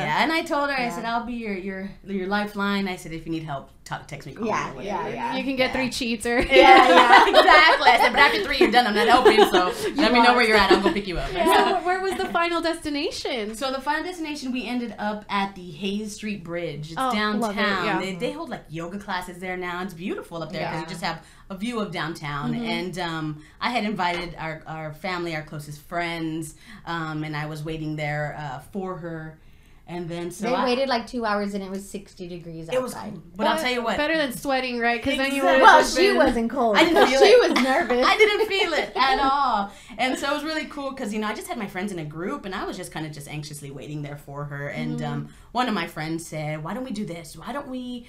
yeah, 0.00 0.22
And 0.22 0.32
I 0.32 0.42
told 0.42 0.68
her, 0.70 0.76
I 0.76 0.90
said 0.90 1.04
I'll 1.04 1.24
be 1.24 1.34
your 1.34 1.54
your 1.54 1.90
your 2.04 2.26
lifeline. 2.26 2.88
I 2.88 2.96
said 2.96 3.12
if 3.12 3.24
you 3.26 3.32
need 3.32 3.44
help, 3.44 3.70
talk, 3.88 4.06
text 4.06 4.26
me, 4.26 4.34
call 4.34 4.44
me, 4.44 4.50
Yeah, 4.50 4.72
or 4.74 4.82
yeah, 4.82 4.96
whatever. 4.98 5.14
yeah. 5.14 5.36
You 5.36 5.44
can 5.44 5.56
get 5.56 5.68
Yeah. 5.68 5.72
three 5.72 5.90
cheats 5.90 6.26
or 6.26 6.38
Yeah, 6.40 6.46
yeah, 6.88 7.28
exactly. 7.28 7.90
I 7.90 7.98
said, 8.00 8.10
but 8.12 8.18
after 8.20 8.44
three, 8.44 8.58
you're 8.58 8.70
done. 8.70 8.86
I'm 8.86 8.94
not 8.94 9.08
helping, 9.08 9.38
so 9.50 9.72
let 9.96 10.12
me 10.12 10.22
know 10.22 10.34
where 10.34 10.44
you're 10.46 10.56
at. 10.56 10.70
I'll 10.70 10.80
go 10.82 10.92
pick 10.92 11.06
you 11.06 11.18
up. 11.18 11.30
So 11.30 11.80
where 11.86 12.00
was 12.00 12.14
the 12.16 12.26
final 12.26 12.60
destination? 12.60 13.54
So 13.54 13.72
the 13.72 13.80
final 13.80 14.04
destination, 14.04 14.52
we 14.52 14.66
ended 14.66 14.94
up 14.98 15.24
at 15.28 15.54
the 15.54 15.70
Hayes 15.70 16.14
Street 16.14 16.44
Bridge. 16.44 16.88
It's 16.92 16.94
Oh, 17.00 17.12
downtown. 17.12 17.40
love 17.40 17.56
it, 17.56 17.60
yeah. 17.60 18.00
they, 18.00 18.14
they 18.16 18.32
hold 18.32 18.50
like 18.50 18.64
yoga 18.68 18.98
classes 18.98 19.38
there 19.38 19.56
now. 19.56 19.82
It's 19.82 19.94
beautiful 19.94 20.42
up 20.42 20.52
there 20.52 20.60
because 20.62 20.74
Yeah. 20.74 20.80
you 20.82 20.86
just 20.86 21.02
have 21.02 21.24
a 21.50 21.56
view 21.56 21.80
of 21.80 21.90
downtown. 21.90 22.52
Mm-hmm. 22.52 22.64
And 22.64 22.98
um, 22.98 23.42
I 23.60 23.70
had 23.70 23.84
invited 23.84 24.34
our, 24.38 24.62
our 24.66 24.92
family, 24.92 25.34
our 25.34 25.42
closest 25.42 25.80
friends, 25.82 26.54
um, 26.86 27.24
and 27.24 27.34
I 27.36 27.46
was 27.46 27.64
waiting 27.64 27.96
there 27.96 28.36
uh, 28.38 28.58
for 28.72 28.96
her. 28.98 29.38
And 29.90 30.06
then 30.06 30.30
so 30.30 30.46
they 30.46 30.54
I, 30.54 30.64
waited 30.66 30.86
like 30.86 31.06
two 31.06 31.24
hours 31.24 31.54
and 31.54 31.64
it 31.64 31.70
was 31.70 31.88
60 31.88 32.28
degrees 32.28 32.68
It 32.68 32.80
was, 32.82 32.92
outside. 32.94 33.18
but 33.34 33.46
I'll 33.46 33.58
tell 33.58 33.70
you 33.72 33.82
what. 33.82 33.96
Better 33.96 34.18
than 34.18 34.32
sweating, 34.36 34.78
right? 34.78 35.02
Because 35.02 35.16
then 35.16 35.34
you 35.34 35.38
Exactly. 35.38 35.52
would 35.54 35.62
well, 35.62 35.78
have 35.78 35.88
she 35.90 36.12
wasn't 36.12 36.50
cold. 36.50 36.76
I 36.78 36.84
didn't 36.84 37.06
feel 37.06 37.20
she 37.20 37.26
it. 37.26 37.50
was 37.50 37.62
nervous. 37.64 38.06
I 38.06 38.16
didn't 38.18 38.46
feel 38.48 38.72
it 38.74 38.92
at 38.96 39.18
all. 39.18 39.72
And 39.96 40.18
so 40.18 40.30
it 40.30 40.34
was 40.34 40.44
really 40.44 40.66
cool 40.66 40.90
because, 40.90 41.14
you 41.14 41.18
know, 41.20 41.26
I 41.26 41.34
just 41.34 41.48
had 41.48 41.56
my 41.56 41.66
friends 41.66 41.90
in 41.90 41.98
a 41.98 42.04
group 42.04 42.44
and 42.44 42.54
I 42.54 42.64
was 42.66 42.76
just 42.76 42.92
kind 42.92 43.06
of 43.06 43.12
just 43.12 43.28
anxiously 43.28 43.70
waiting 43.70 44.02
there 44.02 44.18
for 44.18 44.44
her. 44.44 44.68
And 44.68 45.00
um, 45.02 45.28
one 45.52 45.68
of 45.68 45.74
my 45.74 45.86
friends 45.86 46.26
said, 46.26 46.62
Why 46.62 46.74
don't 46.74 46.84
we 46.84 46.92
do 46.92 47.06
this? 47.06 47.34
Why 47.34 47.54
don't 47.54 47.68
we 47.68 48.06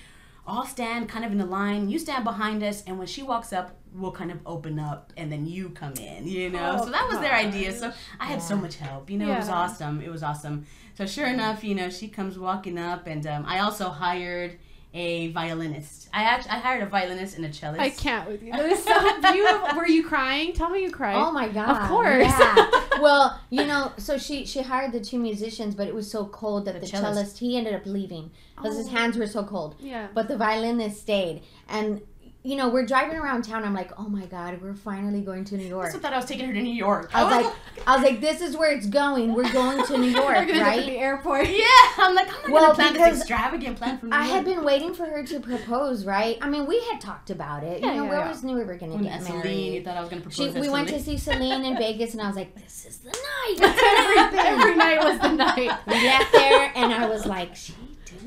all 0.50 0.66
stand 0.66 1.08
kind 1.08 1.24
of 1.24 1.32
in 1.32 1.40
a 1.40 1.46
line? 1.46 1.90
You 1.90 2.00
stand 2.00 2.24
behind 2.24 2.64
us, 2.64 2.84
and 2.86 2.98
when 2.98 3.08
she 3.08 3.24
walks 3.24 3.54
up, 3.54 3.78
we'll 3.94 4.12
kind 4.12 4.32
of 4.32 4.40
open 4.46 4.78
up 4.80 5.14
and 5.18 5.32
then 5.32 5.46
you 5.48 5.70
come 5.70 5.94
in, 5.94 6.28
you 6.28 6.50
know? 6.50 6.78
Oh, 6.80 6.86
so 6.86 6.92
that 6.92 7.08
was 7.08 7.20
their 7.20 7.34
idea. 7.34 7.72
So 7.74 7.92
I 8.20 8.26
had 8.26 8.42
so 8.42 8.56
much 8.56 8.76
help. 8.76 9.10
You 9.10 9.18
know, 9.18 9.32
it 9.32 9.38
was 9.38 9.50
awesome. 9.50 10.02
It 10.02 10.12
was 10.12 10.22
awesome. 10.24 10.66
So 10.96 11.06
sure 11.06 11.28
enough, 11.28 11.64
you 11.64 11.74
know, 11.76 11.90
she 11.90 12.08
comes 12.08 12.38
walking 12.38 12.78
up, 12.78 13.08
and 13.08 13.26
um, 13.26 13.46
I 13.48 13.60
also 13.60 13.90
hired 13.90 14.60
a 14.94 15.32
violinist. 15.32 16.10
I 16.14 16.24
actually 16.24 16.52
I 16.52 16.60
hired 16.60 16.82
a 16.82 16.88
violinist 16.88 17.36
and 17.38 17.46
a 17.46 17.50
cellist. 17.54 17.80
I 17.80 17.90
can't 17.90 18.28
with 18.28 18.42
you. 18.42 18.52
That 18.52 18.66
is 18.66 18.84
so 18.84 19.22
beautiful. 19.34 19.78
Were 19.78 19.88
you 19.88 20.04
crying? 20.04 20.54
Tell 20.54 20.70
me 20.70 20.82
you 20.84 20.92
cried. 20.92 21.16
Oh 21.16 21.32
my 21.32 21.48
god! 21.48 21.82
Of 21.84 21.88
course. 21.90 22.26
Yeah. 22.40 22.70
well, 23.02 23.40
you 23.52 23.66
know, 23.66 23.92
so 23.98 24.18
she 24.18 24.46
she 24.46 24.62
hired 24.62 24.92
the 24.92 25.00
two 25.00 25.20
musicians, 25.20 25.76
but 25.76 25.88
it 25.88 25.94
was 25.94 26.10
so 26.10 26.26
cold 26.26 26.66
that 26.66 26.74
The 26.74 26.80
the, 26.82 26.88
cellist. 26.88 27.14
cellist. 27.16 27.38
he 27.40 27.58
ended 27.58 27.74
up 27.76 27.86
leaving 27.86 28.32
because 28.56 28.78
his 28.78 28.88
Oh. 28.88 28.92
hands 28.92 29.16
were 29.18 29.28
so 29.28 29.44
cold. 29.44 29.76
Yeah. 29.80 30.08
But 30.14 30.28
the 30.28 30.38
violinist 30.38 31.00
stayed, 31.02 31.44
and 31.68 32.02
you 32.50 32.56
know, 32.56 32.68
we're 32.70 32.86
driving 32.86 33.18
around 33.18 33.44
town. 33.44 33.64
I'm 33.64 33.76
like, 33.76 33.92
oh 34.00 34.10
my 34.10 34.26
god, 34.26 34.60
we're 34.62 34.74
finally 34.74 35.22
going 35.22 35.44
to 35.46 35.56
New 35.58 35.66
I 35.66 35.70
York. 35.70 35.86
also 35.86 36.00
thought 36.00 36.14
I 36.14 36.18
was 36.18 36.26
taking 36.26 36.48
her 36.48 36.54
to 36.54 36.62
New 36.62 36.74
York. 36.74 37.12
I 37.14 37.24
was 37.24 37.46
like, 37.46 37.56
I 37.88 37.96
was 37.96 38.04
like, 38.04 38.22
this 38.22 38.42
is 38.42 38.58
where 38.58 38.72
it's 38.72 38.88
going. 38.88 39.34
We're 39.36 39.52
going 39.54 39.86
to 39.86 39.98
New 39.98 40.08
York, 40.24 40.48
gonna 40.48 40.60
right? 40.62 40.86
the 40.86 40.98
airport. 40.98 41.48
Yeah, 41.50 41.66
I'm 41.98 42.16
like, 42.16 42.28
I'm 42.46 42.52
Well, 42.52 42.74
gonna 42.74 42.92
plan 42.92 42.94
this 43.12 43.20
extravagant 43.20 43.78
plan 43.78 44.00
for 44.00 44.08
New 44.08 44.16
I 44.16 44.22
York. 44.26 44.32
had 44.32 44.46
been 44.46 44.64
waiting 44.64 44.94
for 44.96 45.06
her 45.06 45.24
to 45.26 45.40
propose, 45.40 46.06
right? 46.06 46.38
I 46.42 46.50
mean, 46.50 46.66
we 46.66 46.80
had 46.92 47.00
talked 47.00 47.30
about 47.30 47.64
it. 47.64 47.82
Yeah, 47.82 47.90
you 47.92 47.98
know, 47.98 48.04
yeah, 48.06 48.10
we 48.10 48.16
yeah. 48.16 48.22
always 48.24 48.44
knew 48.44 48.56
we 48.56 48.64
were 48.64 48.78
going 48.78 48.92
to 48.94 48.98
When 48.98 49.04
get 49.06 49.22
married. 49.24 49.42
Celine, 49.44 49.74
you 49.74 49.84
thought 49.84 49.98
I 49.98 50.02
was 50.02 50.10
gonna 50.10 50.22
propose 50.22 50.54
She, 50.54 50.60
we 50.60 50.70
went 50.70 50.88
to 50.90 51.00
see 51.00 51.18
Celine 51.18 51.64
in 51.66 51.78
Vegas, 51.78 52.14
and 52.14 52.22
I 52.24 52.28
was 52.28 52.36
like, 52.36 52.56
"This 52.56 52.86
is 52.88 52.98
the 52.98 53.10
night." 53.10 53.58
every, 53.62 54.40
every 54.40 54.76
night 54.76 55.00
was 55.04 55.20
the 55.20 55.32
night. 55.34 55.72
we 55.88 56.02
got 56.04 56.32
there, 56.32 56.72
and 56.76 56.94
I 56.94 57.08
was 57.08 57.26
like, 57.26 57.56
"She 57.56 57.74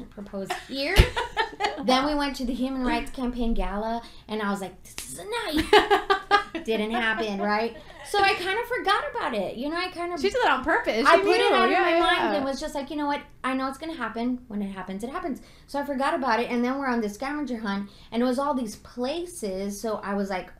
didn't 0.02 0.10
propose 0.10 0.48
here." 0.68 0.94
then 1.84 2.06
we 2.06 2.14
went 2.14 2.36
to 2.36 2.44
the 2.44 2.52
Human 2.54 2.84
Rights 2.84 3.10
Campaign 3.10 3.54
gala, 3.54 4.02
and 4.28 4.42
I 4.42 4.50
was 4.50 4.60
like, 4.60 4.82
"This 4.82 5.08
is 5.08 5.16
the 5.16 5.24
night." 5.24 6.18
Didn't 6.64 6.90
happen, 6.92 7.40
right? 7.40 7.76
So 8.08 8.18
I 8.20 8.34
kind 8.34 8.58
of 8.58 8.66
forgot 8.66 9.02
about 9.10 9.34
it. 9.34 9.56
You 9.56 9.68
know, 9.70 9.76
I 9.76 9.88
kind 9.88 10.12
of 10.12 10.20
She 10.20 10.28
did 10.28 10.38
that 10.44 10.52
on 10.52 10.62
purpose. 10.64 11.04
I 11.06 11.16
She 11.16 11.22
put 11.22 11.36
it 11.36 11.48
knew. 11.48 11.54
out 11.56 11.70
Yeah, 11.70 11.78
of 11.78 11.84
my 11.84 11.92
yeah, 11.96 12.00
mind 12.22 12.36
and 12.36 12.44
was 12.44 12.60
just 12.60 12.74
like, 12.74 12.90
you 12.90 12.96
know 12.96 13.06
what? 13.06 13.22
I 13.42 13.54
know 13.54 13.68
it's 13.68 13.78
gonna 13.78 13.94
happen. 13.94 14.40
When 14.48 14.60
it 14.62 14.68
happens, 14.70 15.02
it 15.02 15.10
happens. 15.10 15.40
So 15.66 15.80
I 15.80 15.84
forgot 15.84 16.14
about 16.14 16.38
it, 16.40 16.50
and 16.50 16.62
then 16.64 16.78
we're 16.78 16.88
on 16.88 17.00
this 17.00 17.14
scavenger 17.14 17.58
hunt, 17.58 17.90
and 18.12 18.22
it 18.22 18.26
was 18.26 18.38
all 18.38 18.54
these 18.54 18.76
places. 18.76 19.80
So 19.80 19.96
I 20.04 20.14
was 20.14 20.28
like, 20.30 20.50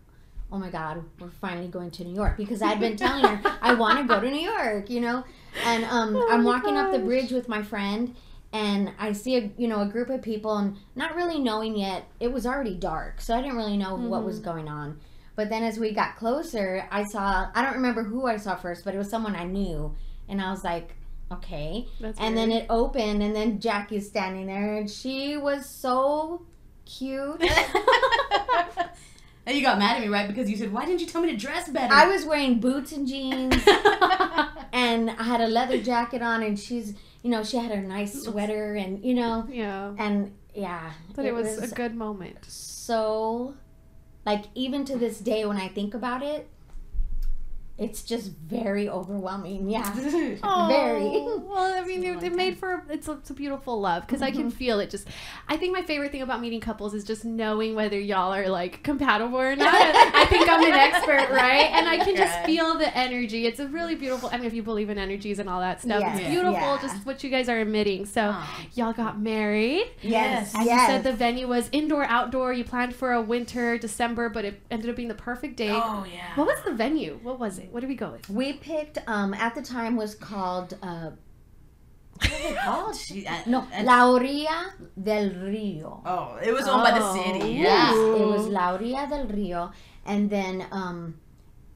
oh 0.50 0.58
my 0.58 0.70
god, 0.70 1.04
we're 1.20 1.28
finally 1.30 1.68
going 1.68 1.90
to 1.92 2.04
New 2.04 2.14
York 2.14 2.36
because 2.36 2.62
I'd 2.62 2.80
been 2.80 2.96
telling 2.96 3.24
her 3.24 3.56
I 3.62 3.74
want 3.74 3.98
to 3.98 4.04
go 4.04 4.18
to 4.20 4.30
New 4.30 4.40
York, 4.50 4.88
you 4.90 5.00
know. 5.00 5.22
And 5.64 5.84
um, 5.84 6.16
Oh 6.16 6.28
I'm 6.32 6.44
walking 6.44 6.76
up 6.78 6.90
the 6.90 6.98
bridge 6.98 7.30
with 7.32 7.48
my 7.48 7.62
friend, 7.62 8.14
and 8.52 8.92
I 8.98 9.12
see 9.12 9.36
a 9.36 9.50
you 9.56 9.68
know 9.68 9.80
a 9.80 9.86
group 9.86 10.10
of 10.10 10.22
people, 10.22 10.56
and 10.56 10.76
not 10.94 11.14
really 11.14 11.38
knowing 11.38 11.76
yet. 11.76 12.06
It 12.20 12.32
was 12.32 12.46
already 12.46 12.74
dark, 12.74 13.20
so 13.20 13.34
I 13.34 13.42
didn't 13.42 13.56
really 13.56 13.76
know 13.76 13.94
what 13.94 14.24
was 14.24 14.36
mm-hmm. 14.36 14.44
going 14.44 14.68
on. 14.68 15.00
But 15.34 15.48
then 15.48 15.62
as 15.62 15.78
we 15.78 15.92
got 15.92 16.16
closer, 16.16 16.86
I 16.90 17.04
saw 17.04 17.50
I 17.54 17.62
don't 17.62 17.74
remember 17.74 18.02
who 18.02 18.26
I 18.26 18.36
saw 18.36 18.56
first, 18.56 18.84
but 18.84 18.94
it 18.94 18.98
was 18.98 19.08
someone 19.08 19.34
I 19.34 19.44
knew, 19.44 19.94
and 20.28 20.40
I 20.40 20.50
was 20.50 20.64
like, 20.64 20.94
Okay. 21.32 21.88
That's 22.00 22.18
and 22.18 22.36
then 22.36 22.52
it 22.52 22.66
opened, 22.68 23.22
and 23.22 23.34
then 23.34 23.58
Jackie's 23.58 24.06
standing 24.06 24.46
there, 24.46 24.76
and 24.76 24.90
she 24.90 25.36
was 25.36 25.66
so 25.66 26.42
cute. 26.84 27.40
and 29.46 29.56
you 29.56 29.62
got 29.62 29.78
mad 29.78 29.96
at 29.96 30.02
me, 30.02 30.08
right? 30.08 30.28
Because 30.28 30.50
you 30.50 30.56
said, 30.56 30.72
"Why 30.72 30.84
didn't 30.84 31.00
you 31.00 31.06
tell 31.06 31.22
me 31.22 31.30
to 31.30 31.36
dress 31.36 31.68
better?" 31.68 31.92
I 31.92 32.06
was 32.06 32.24
wearing 32.24 32.60
boots 32.60 32.92
and 32.92 33.06
jeans, 33.06 33.54
and 34.72 35.10
I 35.10 35.22
had 35.22 35.40
a 35.40 35.48
leather 35.48 35.80
jacket 35.80 36.22
on, 36.22 36.42
and 36.42 36.58
she's, 36.58 36.94
you 37.22 37.30
know, 37.30 37.44
she 37.44 37.56
had 37.56 37.70
her 37.70 37.82
nice 37.82 38.24
sweater, 38.24 38.74
and 38.74 39.04
you 39.04 39.14
know, 39.14 39.46
yeah. 39.50 39.94
and 39.98 40.32
yeah, 40.54 40.92
But 41.14 41.24
it, 41.24 41.32
was, 41.32 41.58
a 41.58 41.74
good 41.74 41.94
moment. 41.94 42.44
so, 42.46 43.54
like 44.26 44.44
even 44.54 44.84
to 44.86 44.98
this 44.98 45.18
day, 45.18 45.44
when 45.44 45.56
I 45.56 45.68
think 45.68 45.94
about 45.94 46.22
it, 46.22 46.48
it's 47.82 48.02
just 48.02 48.30
very 48.32 48.88
overwhelming. 48.88 49.68
Yeah, 49.68 49.82
Oh, 50.42 50.66
very. 50.68 51.02
well. 51.46 51.72
I 51.82 51.84
mean, 51.84 52.04
it, 52.04 52.22
it 52.22 52.34
made 52.34 52.58
for 52.58 52.84
it's 52.88 53.08
a, 53.08 53.12
it's 53.12 53.30
a 53.30 53.34
beautiful 53.34 53.80
love 53.80 54.06
because 54.06 54.22
I 54.22 54.30
can 54.30 54.50
feel 54.60 54.80
it. 54.80 54.90
Just, 54.90 55.08
I 55.48 55.56
think 55.56 55.72
my 55.74 55.82
favorite 55.82 56.12
thing 56.12 56.22
about 56.22 56.40
meeting 56.40 56.60
couples 56.60 56.94
is 56.94 57.04
just 57.04 57.24
knowing 57.24 57.74
whether 57.74 57.98
y'all 57.98 58.32
are 58.34 58.48
like 58.48 58.82
compatible 58.82 59.38
or 59.38 59.56
not. 59.56 59.74
I 59.74 60.26
think 60.26 60.48
I'm 60.48 60.64
an 60.64 60.72
expert, 60.72 61.30
right? 61.34 61.70
And 61.72 61.88
I 61.88 61.98
can 61.98 62.16
just 62.16 62.38
feel 62.44 62.76
the 62.78 62.96
energy. 62.96 63.46
It's 63.46 63.60
a 63.60 63.66
really 63.68 63.94
beautiful. 63.94 64.28
I 64.32 64.36
mean, 64.36 64.46
if 64.46 64.54
you 64.54 64.62
believe 64.62 64.88
in 64.90 64.98
energies 64.98 65.38
and 65.38 65.48
all 65.48 65.60
that 65.60 65.80
stuff, 65.80 66.00
Yes. 66.00 66.18
it's 66.18 66.28
beautiful. 66.28 66.52
Yeah. 66.52 66.78
Just 66.80 67.04
what 67.06 67.22
you 67.24 67.30
guys 67.30 67.48
are 67.48 67.58
emitting. 67.60 68.06
So, 68.06 68.32
Oh. 68.34 68.60
y'all 68.74 68.92
got 68.92 69.20
married. 69.20 69.86
Yes. 70.02 70.54
And 70.54 70.64
yes. 70.64 70.80
you 70.88 70.94
said 70.94 71.04
the 71.04 71.12
venue 71.12 71.46
was 71.48 71.68
indoor, 71.72 72.04
outdoor. 72.04 72.52
You 72.52 72.64
planned 72.64 72.94
for 72.94 73.12
a 73.12 73.20
winter, 73.22 73.78
December, 73.78 74.28
but 74.28 74.44
it 74.44 74.60
ended 74.70 74.90
up 74.90 74.96
being 74.96 75.08
the 75.08 75.14
perfect 75.14 75.56
date. 75.56 75.70
Oh 75.72 76.04
yeah. 76.12 76.34
What 76.34 76.46
was 76.46 76.58
the 76.64 76.72
venue? 76.72 77.18
What 77.22 77.38
was 77.38 77.58
it? 77.58 77.71
What 77.72 77.80
did 77.80 77.88
we 77.88 77.94
go 77.96 78.10
with? 78.12 78.28
we 78.28 78.52
picked. 78.54 78.98
Um, 79.06 79.32
at 79.34 79.54
the 79.54 79.62
time 79.62 79.96
was 79.96 80.14
called. 80.14 80.76
Uh, 80.82 81.10
what 82.20 82.30
was 82.30 82.50
it 82.52 82.56
called? 82.58 82.96
She- 83.04 83.26
I- 83.26 83.42
No, 83.46 83.66
I- 83.74 83.82
La 83.82 84.06
Orilla 84.06 84.72
del 85.02 85.30
Rio. 85.30 86.02
Oh, 86.04 86.36
it 86.42 86.52
was 86.52 86.68
owned 86.68 86.82
by 86.84 86.92
the 86.98 87.04
Oh. 87.04 87.14
city. 87.16 87.52
Yes, 87.54 87.94
Yeah. 87.94 88.22
it 88.22 88.26
was 88.26 88.46
La 88.46 88.76
Orilla 88.76 89.08
del 89.08 89.26
Rio. 89.26 89.72
And 90.04 90.28
then 90.30 90.66
um, 90.70 91.14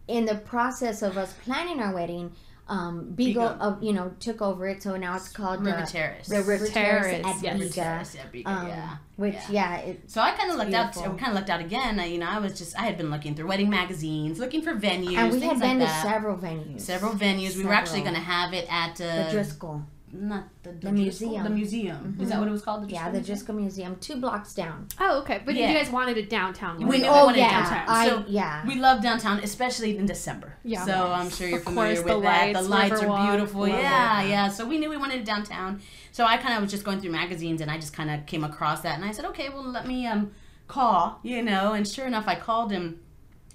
in 0.06 0.24
the 0.26 0.34
process 0.36 1.02
of 1.02 1.16
us 1.16 1.32
planning 1.44 1.80
our 1.80 1.94
wedding, 1.94 2.32
um, 2.68 3.14
Biga, 3.16 3.34
Biga. 3.34 3.56
uh, 3.60 3.76
you 3.80 3.92
know, 3.92 4.12
took 4.20 4.42
over 4.42 4.66
it. 4.68 4.82
So 4.82 4.96
now 4.96 5.14
it's 5.16 5.28
called 5.28 5.64
River 5.64 5.78
uh, 5.78 5.86
Terrace. 5.86 6.26
the 6.28 6.42
River 6.42 6.66
Terrace, 6.66 6.72
Terrace, 7.06 7.26
at 7.26 7.42
yes. 7.42 7.58
River 7.60 7.72
Terrace, 7.72 8.14
yeah, 8.16 8.22
Biga, 8.32 8.46
Um, 8.46 8.66
yeah. 8.68 8.96
Which, 9.16 9.34
Yeah. 9.34 9.50
yeah, 9.50 9.76
it, 9.78 10.10
So 10.10 10.20
I 10.20 10.32
kind 10.32 10.50
of 10.50 10.56
looked 10.56 10.74
out. 10.74 10.92
beautiful. 10.92 11.14
I 11.16 11.18
kind 11.18 11.30
of 11.32 11.38
looked 11.38 11.50
out 11.50 11.60
again. 11.60 11.98
I, 12.00 12.06
you 12.06 12.18
know, 12.18 12.26
I 12.28 12.38
was 12.38 12.58
just 12.58 12.78
I 12.78 12.82
had 12.82 12.96
been 12.98 13.10
looking 13.10 13.34
through 13.34 13.46
wedding 13.48 13.70
magazines, 13.70 14.38
looking 14.38 14.62
for 14.62 14.74
venues, 14.74 15.16
and 15.16 15.32
we 15.32 15.38
things 15.40 15.52
had 15.52 15.60
like 15.60 15.62
been 15.62 15.78
that. 15.78 16.02
to 16.02 16.08
several 16.08 16.36
venues. 16.36 16.80
Several 16.80 17.12
venues. 17.12 17.56
We 17.56 17.64
were 17.64 17.72
actually 17.72 18.02
going 18.02 18.14
to 18.14 18.20
have 18.20 18.52
it 18.52 18.66
at 18.70 19.00
uh, 19.00 19.24
The 19.24 19.30
Driscoll. 19.30 19.82
Not 20.18 20.48
the, 20.62 20.70
the, 20.70 20.74
The 20.76 20.80
Driscoll? 20.90 21.28
museum. 21.28 21.44
The 21.44 21.50
museum. 21.50 22.18
Is 22.20 22.28
that 22.30 22.38
what 22.38 22.48
it 22.48 22.50
was 22.50 22.62
called? 22.62 22.88
The 22.88 22.92
Yeah, 22.92 23.10
Driscoll 23.10 23.12
the 23.12 23.20
Museum? 23.20 23.34
Driscoll 23.36 23.54
Museum, 23.56 23.96
two 24.00 24.16
blocks 24.20 24.54
down. 24.54 24.88
Oh, 25.00 25.20
okay. 25.20 25.42
But 25.44 25.54
Yeah. 25.54 25.70
you 25.70 25.78
guys 25.78 25.90
wanted 25.90 26.16
it 26.18 26.28
downtown. 26.30 26.78
We 26.78 26.84
wasn't 26.84 27.02
knew 27.04 27.10
we 27.12 27.16
oh, 27.18 27.24
wanted 27.26 27.38
yeah. 27.38 27.50
downtown. 27.50 27.84
I, 27.88 28.08
So 28.08 28.24
yeah. 28.28 28.66
We 28.66 28.74
love 28.76 29.02
downtown, 29.02 29.38
especially 29.40 29.96
in 29.98 30.06
December. 30.06 30.56
Yeah. 30.64 30.84
So 30.84 30.90
Yes. 30.92 30.98
I'm 31.20 31.30
sure 31.30 31.48
you're 31.48 31.58
Of 31.58 31.64
familiar 31.64 31.94
course, 31.94 32.04
with 32.04 32.14
the 32.14 32.20
that. 32.20 32.46
lights, 32.46 32.60
the 32.62 32.68
lights 32.68 32.92
are 33.02 33.06
Riverwalk, 33.06 33.28
beautiful. 33.30 33.60
love 33.62 33.68
Yeah, 33.70 34.22
it. 34.22 34.28
yeah. 34.30 34.48
So 34.48 34.66
we 34.66 34.78
knew 34.78 34.90
we 34.90 34.96
wanted 34.96 35.20
it 35.20 35.24
downtown. 35.24 35.80
So 36.12 36.24
I 36.24 36.36
kind 36.38 36.54
of 36.54 36.62
was 36.62 36.70
just 36.70 36.84
going 36.84 37.00
through 37.00 37.12
magazines 37.12 37.60
and 37.60 37.70
I 37.70 37.76
just 37.78 37.92
kind 37.92 38.10
of 38.10 38.26
came 38.26 38.44
across 38.44 38.80
that 38.82 38.94
and 38.96 39.04
I 39.04 39.12
said, 39.12 39.24
okay, 39.26 39.48
well 39.50 39.64
let 39.64 39.86
me 39.86 40.06
um 40.06 40.32
call, 40.68 41.20
you 41.22 41.42
know. 41.42 41.72
And 41.74 41.86
sure 41.86 42.06
enough, 42.06 42.24
I 42.26 42.34
called 42.36 42.72
him. 42.72 43.00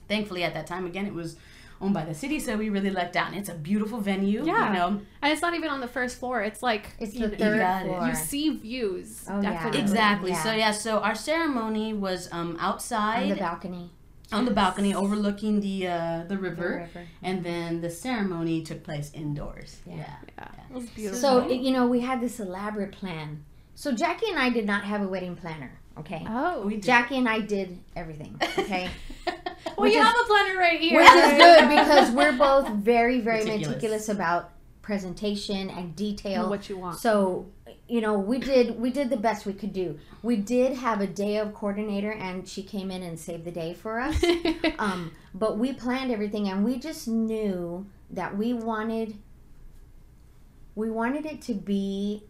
Thankfully, 0.07 0.43
at 0.43 0.53
that 0.55 0.67
time, 0.67 0.85
again, 0.85 1.05
it 1.05 1.13
was 1.13 1.37
owned 1.81 1.93
by 1.93 2.05
the 2.05 2.13
city, 2.13 2.39
so 2.39 2.55
we 2.57 2.69
really 2.69 2.89
let 2.91 3.11
down. 3.11 3.33
It's 3.33 3.49
a 3.49 3.55
beautiful 3.55 3.99
venue. 3.99 4.45
Yeah. 4.45 4.67
You 4.67 4.73
know. 4.77 4.87
And 5.21 5.31
it's 5.33 5.41
not 5.41 5.53
even 5.55 5.69
on 5.69 5.81
the 5.81 5.87
first 5.87 6.19
floor. 6.19 6.41
It's 6.41 6.61
like 6.63 6.91
It's 6.99 7.13
you 7.15 7.27
the 7.27 7.35
know, 7.35 7.37
third 7.37 7.59
got 7.59 7.81
it. 7.83 7.87
floor. 7.87 8.07
You 8.07 8.15
see 8.15 8.49
views. 8.57 9.25
Oh, 9.29 9.41
yeah. 9.41 9.71
Exactly. 9.75 10.31
Yeah. 10.31 10.43
So 10.43 10.51
yeah. 10.53 10.71
So 10.71 10.99
our 10.99 11.15
ceremony 11.15 11.93
was 11.93 12.29
um 12.31 12.57
outside 12.59 13.23
on 13.23 13.29
the 13.29 13.35
balcony. 13.35 13.89
on 14.31 14.45
the 14.45 14.51
balcony 14.51 14.93
overlooking 14.95 15.59
the 15.59 15.87
uh, 15.87 16.23
the 16.27 16.37
river, 16.37 16.87
river. 16.93 17.07
and 17.21 17.43
then 17.43 17.81
the 17.81 17.89
ceremony 17.89 18.61
took 18.63 18.83
place 18.83 19.11
indoors. 19.13 19.81
Yeah. 19.85 19.95
Yeah. 19.97 20.05
Yeah, 20.37 20.47
it 20.69 20.73
was 20.73 20.85
beautiful. 20.89 21.19
So, 21.19 21.49
you 21.49 21.71
know, 21.71 21.85
we 21.87 21.99
had 21.99 22.21
this 22.21 22.39
elaborate 22.39 22.93
plan. 22.93 23.43
So, 23.75 23.91
Jackie 23.91 24.29
and 24.29 24.39
I 24.39 24.49
did 24.49 24.65
not 24.65 24.83
have 24.85 25.01
a 25.01 25.07
wedding 25.07 25.35
planner, 25.35 25.79
okay? 25.99 26.25
oh, 26.27 26.61
We 26.65 26.75
did. 26.75 26.83
Jackie 26.83 27.17
and 27.17 27.27
I 27.29 27.39
did 27.41 27.77
everything, 27.95 28.39
okay? 28.57 28.89
well, 29.77 29.87
you 29.89 29.99
is- 29.99 30.05
have 30.05 30.15
a 30.15 30.25
planner 30.25 30.57
right 30.57 30.79
here. 30.79 30.99
Which 30.99 31.09
is 31.09 31.31
good 31.37 31.69
because 31.69 32.11
we're 32.11 32.37
both 32.37 32.69
very, 32.69 33.19
very 33.19 33.39
Meticulous. 33.43 33.67
meticulous, 33.67 34.09
about 34.09 34.51
presentation 34.81 35.69
and 35.69 35.95
detail. 35.95 36.41
And 36.41 36.49
what 36.49 36.69
you 36.69 36.77
want. 36.77 36.99
So, 36.99 37.47
you 37.87 38.01
know, 38.01 38.17
we 38.17 38.39
did 38.39 38.79
we 38.79 38.89
did 38.89 39.09
the 39.09 39.17
best 39.17 39.45
we 39.45 39.53
could 39.53 39.73
do. 39.73 39.99
We 40.23 40.37
did 40.37 40.77
have 40.77 41.01
a 41.01 41.07
day 41.07 41.37
of 41.37 41.53
coordinator, 41.53 42.11
and 42.11 42.47
she 42.47 42.63
came 42.63 42.89
in 42.91 43.03
and 43.03 43.19
saved 43.19 43.45
the 43.45 43.51
day 43.51 43.73
for 43.73 43.99
us. 43.99 44.23
um, 44.79 45.11
but 45.33 45.57
we 45.57 45.73
planned 45.73 46.11
everything, 46.11 46.47
and 46.47 46.63
we 46.65 46.77
just 46.79 47.07
knew 47.07 47.85
that 48.09 48.37
we 48.37 48.53
wanted 48.53 49.15
we 50.75 50.89
wanted 50.89 51.25
it 51.25 51.41
to 51.43 51.53
be 51.53 52.23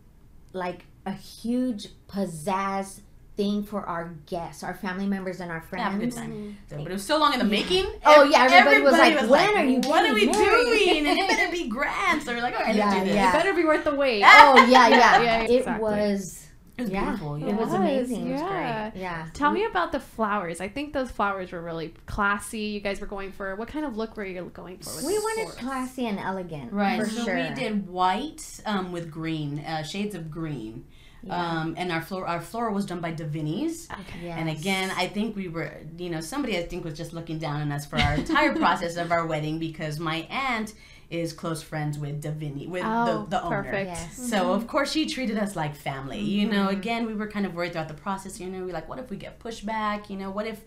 like 0.54 0.86
a 1.06 1.12
huge 1.12 1.88
pizzazz 2.08 3.02
thing 3.42 3.64
for 3.64 3.82
our 3.86 4.14
guests, 4.28 4.64
our 4.64 4.74
family 4.76 5.08
members, 5.08 5.40
and 5.40 5.52
our 5.52 5.60
Have 5.78 5.96
a 5.96 5.98
good 6.00 6.14
friends. 6.14 6.16
time. 6.16 6.58
So, 6.70 6.78
but 6.78 6.88
it 6.88 6.94
was 6.94 7.04
so 7.06 7.18
long 7.18 7.34
in 7.34 7.40
the 7.40 7.46
making. 7.46 7.86
Oh, 8.06 8.24
yeah, 8.24 8.48
everybody 8.52 8.82
was 8.82 8.94
like, 8.94 9.30
"When 9.30 9.58
are 9.58 9.66
you 9.66 9.80
What 9.90 10.10
are 10.10 10.14
we 10.14 10.26
married?" 10.28 10.66
doing? 10.66 11.08
And 11.08 11.18
it 11.20 11.28
better 11.30 11.52
be 11.52 11.68
grand. 11.78 12.22
So 12.24 12.34
we're 12.34 12.42
like, 12.42 12.56
all 12.56 12.62
right, 12.62 12.76
Yeah, 12.76 12.86
let's 12.90 13.00
do 13.00 13.06
this. 13.06 13.16
yeah. 13.16 13.30
it 13.30 13.34
better 13.34 13.54
be 13.54 13.66
worth 13.66 13.84
the 13.84 13.96
wait. 13.96 14.24
Oh 14.26 14.66
yeah, 14.70 14.88
yeah. 14.90 15.22
Yeah, 15.28 15.42
It 15.44 15.52
exactly. 15.60 15.82
was 15.84 16.48
It 16.78 16.82
was 16.84 16.92
yeah, 16.92 17.04
beautiful. 17.06 17.36
it 17.36 17.40
Yeah. 17.42 17.56
was 17.56 17.66
was, 17.70 17.74
amazing. 17.74 18.28
It 18.30 18.32
was 18.34 18.42
yeah. 18.42 18.90
great. 18.92 19.02
Yeah. 19.02 19.26
Tell 19.34 19.52
me 19.52 19.66
about 19.66 19.92
the 19.92 20.00
flowers. 20.00 20.62
I 20.62 20.68
think 20.70 20.94
those 20.94 21.10
flowers 21.12 21.52
were 21.52 21.62
really 21.62 21.94
classy. 22.06 22.60
You 22.76 22.80
guys 22.80 23.02
were 23.02 23.08
going 23.08 23.32
for 23.32 23.56
what 23.56 23.68
kind 23.68 23.86
of 23.86 23.98
look 23.98 24.16
were 24.18 24.26
you 24.26 24.40
going 24.54 24.78
for? 24.80 24.96
With 24.98 25.06
We 25.06 25.14
wanted 25.18 25.44
flowers? 25.54 25.56
classy 25.60 26.06
and 26.08 26.20
elegant, 26.20 26.72
Right. 26.74 27.00
For 27.02 27.10
so 27.10 27.26
sure. 27.26 27.36
we 27.36 27.54
did 27.56 27.88
white 27.88 28.62
um, 28.66 28.92
with 28.92 29.10
green, 29.12 29.60
uh, 29.60 29.84
shades 29.84 30.14
of 30.16 30.30
green. 30.32 30.86
Um, 31.30 31.76
and 31.78 31.92
our 31.92 32.02
floor, 32.02 32.28
our 32.28 32.42
floor 32.42 32.72
was 32.72 32.86
done 32.86 33.00
by 33.00 33.14
Davini's. 33.14 33.88
Yes. 34.24 34.38
And 34.40 34.50
again, 34.50 34.92
I 34.98 35.08
think 35.08 35.36
we 35.36 35.48
were, 35.50 35.72
you 35.98 36.10
know, 36.10 36.20
somebody 36.22 36.58
I 36.58 36.64
think 36.64 36.84
was 36.84 36.96
just 36.98 37.14
looking 37.14 37.38
down 37.38 37.62
on 37.62 37.72
us 37.72 37.86
for 37.86 37.98
our 38.00 38.16
entire 38.16 38.56
process 38.64 38.98
of 38.98 39.12
our 39.12 39.26
wedding 39.28 39.60
because 39.60 40.00
my 40.00 40.28
aunt 40.32 40.74
is 41.12 41.34
close 41.34 41.62
friends 41.62 42.00
with 42.00 42.24
Davini, 42.24 42.68
with 42.70 42.84
Oh, 42.86 43.28
the, 43.30 43.38
the 43.38 43.44
owner. 43.44 43.64
perfect. 43.64 43.88
Yes. 43.92 44.30
So 44.30 44.54
of 44.54 44.62
mm-hmm. 44.62 44.70
course 44.70 44.92
she 44.92 45.06
treated 45.08 45.38
us 45.38 45.56
like 45.56 45.76
family. 45.76 46.22
You 46.22 46.48
know, 46.48 46.68
mm-hmm. 46.68 46.80
again 46.80 47.06
we 47.06 47.14
were 47.14 47.28
kind 47.28 47.46
of 47.46 47.54
worried 47.54 47.74
throughout 47.74 47.90
the 47.90 47.94
process. 47.94 48.40
You 48.40 48.48
know, 48.48 48.64
we 48.66 48.72
like, 48.72 48.88
what 48.90 48.98
if 48.98 49.10
we 49.10 49.18
get 49.18 49.38
pushback? 49.40 50.10
You 50.10 50.16
know, 50.18 50.32
what 50.32 50.48
if, 50.48 50.62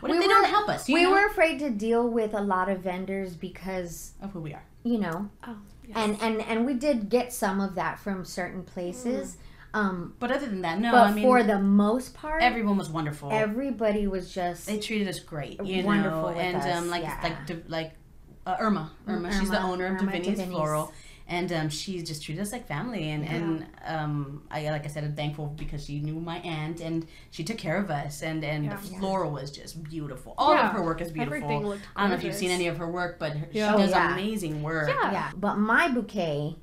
what 0.00 0.10
if 0.12 0.18
they 0.20 0.26
were- 0.26 0.32
don't 0.32 0.44
help 0.44 0.68
us? 0.68 0.88
You 0.88 0.94
we 0.94 1.02
know? 1.02 1.10
were 1.10 1.26
afraid 1.26 1.58
to 1.58 1.70
deal 1.70 2.08
with 2.08 2.34
a 2.34 2.40
lot 2.40 2.68
of 2.68 2.80
vendors 2.80 3.34
because 3.34 4.12
of 4.22 4.30
who 4.32 4.40
we 4.40 4.54
are. 4.54 4.64
you 4.84 4.96
know, 4.98 5.28
Oh, 5.46 5.56
yes. 5.86 5.96
and 5.96 6.16
and 6.22 6.40
and 6.42 6.64
we 6.66 6.72
did 6.74 7.08
get 7.10 7.32
some 7.32 7.60
of 7.60 7.74
that 7.74 7.98
from 7.98 8.24
certain 8.24 8.62
places. 8.62 9.32
Mm-hmm. 9.32 9.46
Um, 9.72 10.14
But 10.18 10.32
other 10.32 10.46
than 10.46 10.62
that, 10.62 10.80
no. 10.80 10.90
but 10.92 11.06
I 11.08 11.12
mean, 11.12 11.24
for 11.24 11.42
the 11.42 11.58
most 11.58 12.14
part, 12.14 12.42
everyone 12.42 12.76
was 12.76 12.90
wonderful. 12.90 13.30
everybody 13.32 14.06
was 14.06 14.32
just 14.32 14.66
they 14.66 14.78
treated 14.78 15.06
us 15.08 15.20
great, 15.20 15.62
you 15.64 15.84
Wonderful 15.84 16.22
know, 16.22 16.26
with 16.28 16.36
and 16.38 16.56
us, 16.56 16.76
um, 16.76 16.90
like 16.90 17.02
yeah. 17.02 17.20
like 17.48 17.64
like 17.68 17.92
uh, 18.46 18.56
Irma, 18.58 18.90
Irma, 19.06 19.32
she's 19.38 19.50
the 19.50 19.60
owner 19.62 19.86
of 19.86 20.00
Irma 20.02 20.12
Davini's 20.12 20.38
Davini's. 20.38 20.54
Floral, 20.56 20.92
and 21.28 21.52
um, 21.52 21.68
she 21.68 22.02
just 22.02 22.22
treated 22.24 22.40
us 22.42 22.50
like 22.50 22.66
family, 22.66 23.10
and 23.10 23.24
and 23.28 23.66
um, 23.86 24.42
I 24.50 24.68
like 24.70 24.84
I 24.86 24.88
said, 24.88 25.04
I'm 25.04 25.14
thankful 25.14 25.46
because 25.46 25.84
she 25.84 26.00
knew 26.00 26.18
my 26.18 26.38
aunt 26.38 26.80
and 26.80 27.06
she 27.30 27.44
took 27.44 27.58
care 27.58 27.76
of 27.76 27.90
us, 27.90 28.22
and 28.22 28.42
and 28.44 28.64
Yeah. 28.64 28.74
the 28.76 28.98
floral 28.98 29.30
was 29.30 29.50
just 29.52 29.80
beautiful. 29.84 30.34
All 30.36 30.54
Yeah. 30.54 30.66
of 30.68 30.72
her 30.72 30.82
work 30.82 31.00
is 31.00 31.12
beautiful. 31.12 31.36
Everything 31.36 31.66
looked 31.68 31.82
I 31.94 32.00
don't 32.00 32.10
know 32.10 32.16
if 32.16 32.24
you've 32.24 32.34
seen 32.34 32.50
any 32.50 32.66
of 32.66 32.78
her 32.78 32.88
work, 32.90 33.20
but 33.20 33.34
her, 33.36 33.46
Yeah. 33.52 33.70
she 33.72 33.78
does 33.82 33.90
yeah. 33.90 34.14
amazing 34.14 34.62
work. 34.64 34.88
Yeah. 34.88 35.12
yeah. 35.12 35.30
But 35.36 35.56
my 35.58 35.86
bouquet 35.88 36.56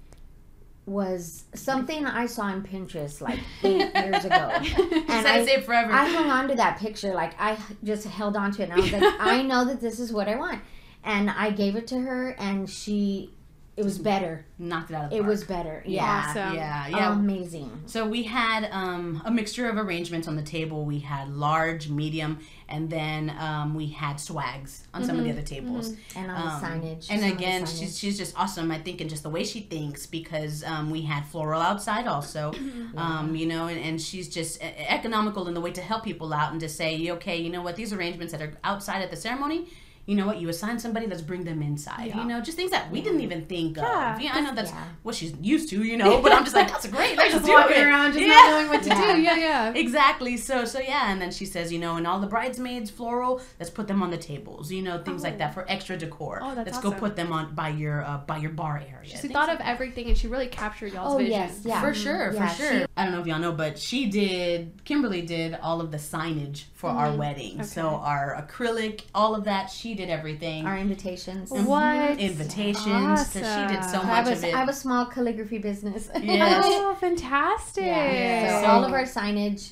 was 0.87 1.43
something 1.53 2.05
I 2.05 2.25
saw 2.25 2.43
on 2.43 2.63
Pinterest 2.63 3.19
like 3.19 3.39
eight 3.61 3.93
years 3.95 4.25
ago. 4.25 4.35
And 4.35 5.27
I 5.27 5.45
say 5.45 5.55
it 5.55 5.65
forever. 5.65 5.91
I 5.91 6.07
hung 6.07 6.31
on 6.31 6.47
to 6.47 6.55
that 6.55 6.79
picture. 6.79 7.13
Like 7.13 7.39
I 7.39 7.57
just 7.83 8.07
held 8.07 8.37
on 8.37 8.51
to 8.53 8.63
it, 8.63 8.69
and 8.69 8.73
I 8.73 8.77
was 8.77 8.91
like, 8.91 9.03
I 9.19 9.41
know 9.43 9.65
that 9.65 9.81
this 9.81 9.99
is 9.99 10.13
what 10.13 10.27
I 10.27 10.37
want. 10.37 10.61
And 11.03 11.29
I 11.29 11.51
gave 11.51 11.75
it 11.75 11.87
to 11.87 11.99
her, 11.99 12.31
and 12.39 12.69
she, 12.69 13.31
it 13.77 13.83
was 13.85 13.99
better. 13.99 14.43
Knocked 14.57 14.89
it 14.89 14.95
out 14.95 15.03
of 15.05 15.09
the 15.11 15.17
It 15.17 15.19
park. 15.19 15.29
was 15.29 15.43
better. 15.43 15.83
Yeah, 15.85 16.25
Awesome. 16.29 16.55
Yeah, 16.55 16.87
yeah. 16.87 17.13
amazing. 17.13 17.83
So 17.85 18.07
we 18.07 18.23
had 18.23 18.67
um, 18.71 19.21
a 19.23 19.29
mixture 19.31 19.69
of 19.69 19.77
arrangements 19.77 20.27
on 20.27 20.35
the 20.35 20.41
table. 20.41 20.83
We 20.83 20.97
had 20.99 21.29
large, 21.29 21.87
medium, 21.87 22.39
and 22.67 22.89
then 22.89 23.29
um, 23.39 23.75
we 23.75 23.85
had 23.87 24.19
swags 24.19 24.87
on 24.95 25.03
some 25.03 25.17
of 25.19 25.23
the 25.25 25.29
other 25.31 25.43
tables. 25.43 25.93
And 26.15 26.31
on 26.31 26.37
Um, 26.41 26.81
the 26.81 26.87
signage. 26.87 27.07
And 27.11 27.21
some 27.21 27.31
again, 27.31 27.63
signage. 27.63 27.79
she's, 27.79 27.99
she's 27.99 28.17
just 28.17 28.35
awesome, 28.37 28.71
I 28.71 28.79
think, 28.79 28.99
in 28.99 29.09
just 29.09 29.21
the 29.23 29.29
way 29.29 29.43
she 29.43 29.59
thinks 29.61 30.07
because 30.07 30.63
um, 30.63 30.89
we 30.89 31.03
had 31.03 31.25
floral 31.27 31.61
outside 31.61 32.07
also, 32.07 32.51
um, 32.97 33.35
you 33.35 33.45
know, 33.45 33.67
and, 33.67 33.79
and 33.79 34.01
she's 34.01 34.27
just 34.27 34.59
e- 34.61 34.65
economical 34.87 35.47
in 35.47 35.53
the 35.53 35.61
way 35.61 35.71
to 35.71 35.81
help 35.81 36.03
people 36.03 36.33
out 36.33 36.51
and 36.51 36.59
to 36.61 36.69
say, 36.69 37.09
okay, 37.11 37.37
you 37.37 37.51
know 37.51 37.61
what, 37.61 37.75
these 37.75 37.93
arrangements 37.93 38.31
that 38.33 38.41
are 38.41 38.53
outside 38.63 39.03
at 39.03 39.11
the 39.11 39.15
ceremony, 39.17 39.67
you 40.07 40.15
know 40.15 40.25
what, 40.25 40.39
you 40.41 40.47
assign 40.49 40.79
somebody, 40.79 41.05
let's 41.05 41.21
bring 41.21 41.43
them 41.43 41.61
inside. 41.61 42.07
Yeah. 42.07 42.17
You 42.21 42.23
know, 42.23 42.41
just 42.41 42.57
things 42.57 42.71
that 42.71 42.89
we 42.89 43.01
didn't 43.01 43.21
even 43.21 43.45
think 43.45 43.77
Yeah, 43.77 44.15
of. 44.15 44.21
Yeah, 44.21 44.31
I 44.33 44.39
know 44.41 44.55
that's 44.55 44.71
yeah. 44.71 44.83
what 45.03 45.13
she's 45.15 45.33
used 45.41 45.69
to, 45.69 45.83
you 45.83 45.97
know, 45.97 46.21
but 46.21 46.31
I'm 46.31 46.43
just 46.45 46.55
like, 46.55 46.69
that's 46.69 46.87
great. 46.87 47.17
Let's 47.17 47.33
just 47.33 47.45
do 47.45 47.51
walking 47.51 47.77
it. 47.77 47.83
around, 47.85 48.13
just 48.13 48.23
Yeah. 48.25 48.27
not 48.33 48.49
knowing 48.51 48.67
what 48.69 48.83
to 48.83 48.89
Yeah. 48.89 49.13
do. 49.15 49.21
Yeah, 49.21 49.35
yeah. 49.35 49.73
Exactly. 49.75 50.37
So 50.37 50.65
so 50.65 50.79
yeah, 50.79 51.11
and 51.11 51.21
then 51.21 51.31
she 51.31 51.45
says, 51.45 51.71
you 51.73 51.79
know, 51.79 51.97
and 51.97 52.07
all 52.07 52.19
the 52.19 52.27
bridesmaids 52.27 52.89
floral, 52.89 53.41
let's 53.59 53.69
put 53.69 53.87
them 53.87 54.01
on 54.01 54.09
the 54.09 54.17
tables, 54.17 54.71
you 54.71 54.81
know, 54.81 55.03
things 55.03 55.23
like 55.23 55.37
that 55.39 55.53
for 55.53 55.69
extra 55.69 55.97
decor. 55.97 56.39
Oh, 56.41 56.55
that's 56.55 56.65
let's 56.67 56.77
awesome. 56.77 56.91
go 56.91 56.97
put 56.97 57.15
them 57.17 57.31
on 57.33 57.53
by 57.53 57.69
your 57.69 58.03
uh, 58.03 58.17
by 58.19 58.37
your 58.37 58.51
bar 58.51 58.77
area. 58.89 59.09
She 59.21 59.27
thought 59.27 59.49
like 59.49 59.59
of 59.59 59.65
everything, 59.65 60.07
and 60.07 60.17
she 60.17 60.27
really 60.27 60.47
captured 60.47 60.93
y'all's 60.93 61.15
Oh 61.15 61.17
vision. 61.17 61.33
yes, 61.33 61.59
yeah, 61.65 61.81
for 61.81 61.93
sure, 61.93 62.33
Yeah, 62.33 62.47
for 62.47 62.55
sure. 62.55 62.79
she- 62.79 62.85
I 62.95 63.03
don't 63.03 63.11
know 63.13 63.19
if 63.21 63.27
y'all 63.27 63.39
know, 63.39 63.51
but 63.51 63.77
she 63.77 64.05
did. 64.09 64.71
Kimberly 64.85 65.21
did 65.21 65.55
all 65.61 65.81
of 65.81 65.91
the 65.91 65.97
signage 65.97 66.63
for 66.73 66.89
our 66.89 67.11
wedding. 67.13 67.63
So 67.63 67.81
Mm-hmm. 67.87 68.05
Our 68.05 68.47
acrylic, 68.47 69.01
all 69.13 69.35
of 69.35 69.43
that, 69.45 69.69
she 69.69 69.93
did 69.97 70.09
everything. 70.09 70.65
our 70.65 70.77
invitations. 70.77 71.49
Mhm. 71.51 71.65
What? 71.65 72.19
invitations? 72.19 73.31
So 73.31 73.39
she 73.39 73.73
did 73.73 73.83
so 73.83 73.97
Awesome. 73.97 74.09
I 74.09 74.15
have, 74.15 74.25
much 74.25 74.33
a, 74.33 74.37
of 74.37 74.43
it. 74.45 74.53
I 74.55 74.57
have 74.59 74.69
a 74.69 74.73
small 74.73 75.05
calligraphy 75.07 75.57
business. 75.57 76.09
Yes. 76.23 76.63
Oh, 76.65 76.95
fantastic! 76.99 77.85
Yeah. 77.85 78.59
So 78.61 78.65
So- 78.65 78.71
all 78.71 78.83
of 78.85 78.93
our 78.93 79.03
signage, 79.03 79.71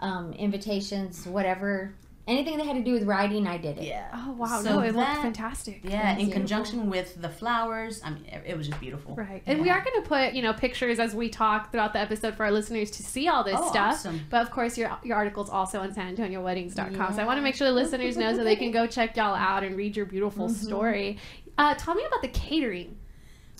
um, 0.00 0.32
invitations, 0.34 1.26
whatever, 1.26 1.94
anything 2.30 2.56
that 2.58 2.66
had 2.66 2.76
to 2.76 2.82
do 2.82 2.92
with 2.92 3.02
writing, 3.04 3.46
I 3.46 3.58
did 3.58 3.76
it. 3.78 3.84
yeah. 3.84 4.08
Oh 4.14 4.32
wow, 4.32 4.62
So 4.62 4.76
no, 4.76 4.80
it 4.80 4.94
looked 4.94 5.10
fantastic. 5.20 5.80
Yeah, 5.84 6.10
in 6.12 6.16
Beautiful. 6.16 6.32
conjunction 6.40 6.88
with 6.90 7.20
the 7.20 7.28
flowers. 7.28 8.00
I 8.04 8.10
mean, 8.10 8.24
it- 8.26 8.44
it 8.46 8.56
was 8.56 8.68
just 8.68 8.80
beautiful. 8.80 9.14
Right. 9.16 9.42
And 9.46 9.60
we 9.60 9.68
are 9.70 9.82
going 9.82 10.02
to 10.02 10.08
put, 10.08 10.32
you 10.32 10.42
know, 10.42 10.52
pictures 10.52 10.98
as 10.98 11.14
we 11.14 11.28
talk 11.28 11.70
throughout 11.72 11.92
the 11.92 11.98
episode 11.98 12.34
for 12.36 12.44
our 12.44 12.50
listeners 12.52 12.90
to 12.92 13.02
see 13.02 13.28
all 13.28 13.42
this 13.44 13.56
Oh, 13.58 13.68
stuff. 13.70 13.94
awesome. 13.94 14.20
But 14.30 14.42
of 14.42 14.50
course, 14.50 14.78
your 14.78 14.90
your 15.02 15.16
article's 15.16 15.50
also 15.50 15.80
on 15.80 15.92
SanAntonioWeddings.com. 15.94 17.14
So 17.14 17.22
I 17.22 17.24
want 17.26 17.38
to 17.38 17.42
make 17.42 17.54
sure 17.54 17.66
the 17.68 17.74
listeners 17.74 18.16
know 18.16 18.34
so 18.36 18.44
they 18.44 18.56
can 18.56 18.70
go 18.80 18.86
check 18.86 19.16
y'all 19.16 19.34
out 19.34 19.64
and 19.64 19.76
read 19.76 19.96
your 19.96 20.06
beautiful 20.06 20.46
Mm-hmm. 20.48 20.66
story. 20.66 21.18
Uh, 21.58 21.74
tell 21.74 21.94
me 21.94 22.04
about 22.06 22.22
the 22.22 22.28
catering. 22.28 22.96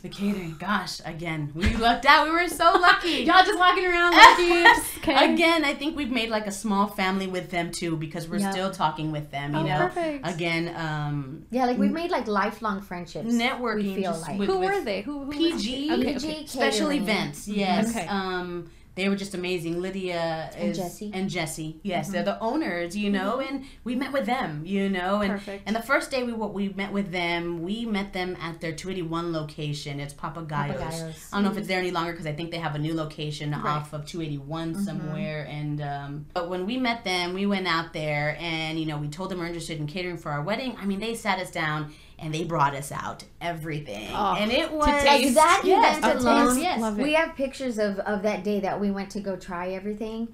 The 0.02 0.08
catering, 0.08 0.56
gosh, 0.58 1.00
again, 1.04 1.52
we 1.54 1.76
lucked 1.76 2.06
out. 2.06 2.26
We 2.26 2.32
were 2.32 2.48
so 2.48 2.72
lucky. 2.80 3.08
Y'all 3.26 3.44
just 3.44 3.58
walking 3.58 3.84
around 3.84 4.12
lucky. 4.12 4.64
okay. 4.98 5.34
Again, 5.34 5.62
I 5.62 5.74
think 5.74 5.94
we've 5.94 6.10
made 6.10 6.30
like 6.30 6.46
a 6.46 6.50
small 6.52 6.86
family 6.86 7.26
with 7.26 7.50
them 7.50 7.70
too 7.70 7.96
because 7.98 8.26
we're 8.26 8.38
Yeah. 8.38 8.50
still 8.50 8.70
talking 8.70 9.12
with 9.12 9.30
them. 9.30 9.52
You 9.52 9.60
Oh, 9.60 9.62
know, 9.64 9.76
perfect. 9.88 10.26
again, 10.26 10.74
um, 10.74 11.44
Yeah, 11.50 11.66
like 11.66 11.76
we've 11.76 11.92
made 11.92 12.10
like 12.10 12.26
lifelong 12.26 12.80
friendships. 12.80 13.28
networking. 13.28 13.94
We 13.96 14.02
feel 14.02 14.18
like 14.26 14.38
with, 14.38 14.48
Who 14.48 14.58
with 14.60 14.70
were 14.70 14.80
they? 14.82 15.02
Who, 15.02 15.24
who 15.24 15.32
PG, 15.32 15.92
Okay, 15.92 16.12
PG 16.14 16.28
okay. 16.30 16.46
special 16.46 16.92
events. 16.92 17.46
Yes. 17.46 17.90
Okay. 17.94 18.06
Um, 18.06 18.70
they 19.00 19.08
were 19.08 19.16
just 19.16 19.34
amazing. 19.34 19.80
Lydia 19.80 20.50
And 20.56 20.74
Jesse. 20.74 21.10
and 21.14 21.30
Jesse. 21.30 21.80
Yes, 21.82 22.10
they're 22.10 22.22
the 22.22 22.38
owners. 22.40 22.96
You 22.96 23.10
know, 23.10 23.40
and 23.40 23.64
we 23.84 23.94
met 23.96 24.12
with 24.12 24.26
them. 24.26 24.62
You 24.66 24.88
know, 24.90 25.20
and 25.22 25.32
Perfect. 25.32 25.62
and 25.66 25.74
the 25.74 25.82
first 25.82 26.10
day 26.10 26.22
we 26.22 26.32
we 26.32 26.68
met 26.70 26.92
with 26.92 27.10
them, 27.10 27.62
we 27.62 27.86
met 27.86 28.12
them 28.12 28.36
at 28.40 28.60
their 28.60 28.72
281 28.72 29.32
location. 29.32 30.00
It's 30.00 30.12
Papagayos. 30.14 30.76
Papagayos. 30.76 31.28
I 31.32 31.36
don't 31.36 31.44
know 31.44 31.50
if 31.50 31.56
it's 31.58 31.68
there 31.68 31.78
any 31.78 31.90
longer 31.90 32.12
because 32.12 32.26
I 32.26 32.32
think 32.32 32.50
they 32.50 32.58
have 32.58 32.74
a 32.74 32.78
new 32.78 32.94
location 32.94 33.54
off 33.54 33.92
of 33.92 34.04
281 34.06 34.74
Mm-hmm. 34.74 34.84
somewhere. 34.84 35.46
And 35.50 35.80
um, 35.80 36.26
but 36.34 36.48
when 36.50 36.66
we 36.66 36.76
met 36.76 37.02
them, 37.04 37.32
we 37.34 37.46
went 37.46 37.66
out 37.66 37.92
there 37.92 38.36
and 38.40 38.78
you 38.78 38.86
know 38.86 38.98
we 38.98 39.08
told 39.08 39.30
them 39.30 39.38
we're 39.38 39.46
interested 39.46 39.78
in 39.78 39.86
catering 39.86 40.18
for 40.18 40.30
our 40.30 40.42
wedding. 40.42 40.76
I 40.78 40.84
mean, 40.84 41.00
they 41.00 41.14
sat 41.14 41.38
us 41.38 41.50
down 41.50 41.92
and 42.20 42.34
they 42.34 42.44
brought 42.44 42.74
us 42.74 42.92
out 42.92 43.24
everything, 43.40 44.08
Oh, 44.12 44.34
and 44.38 44.50
it 44.52 44.70
was 44.70 44.86
Like 44.86 45.34
that 45.34 45.62
yes, 45.64 45.98
event 45.98 46.20
to 46.20 46.28
alone. 46.28 46.48
taste, 46.48 46.60
yes. 46.60 46.96
We 46.96 47.12
have 47.14 47.34
pictures 47.34 47.78
of, 47.78 47.98
of 48.00 48.22
that 48.22 48.44
day 48.44 48.60
that 48.60 48.78
we 48.80 48.90
went 48.90 49.10
to 49.10 49.20
go 49.20 49.36
try 49.36 49.70
everything. 49.70 50.28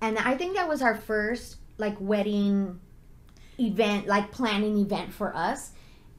And 0.00 0.18
I 0.18 0.34
think 0.36 0.54
that 0.56 0.68
was 0.68 0.82
our 0.82 0.96
first 0.96 1.56
like 1.78 1.96
wedding 1.98 2.78
event, 3.58 4.06
like 4.06 4.30
planning 4.30 4.78
event 4.78 5.12
for 5.12 5.34
us. 5.34 5.70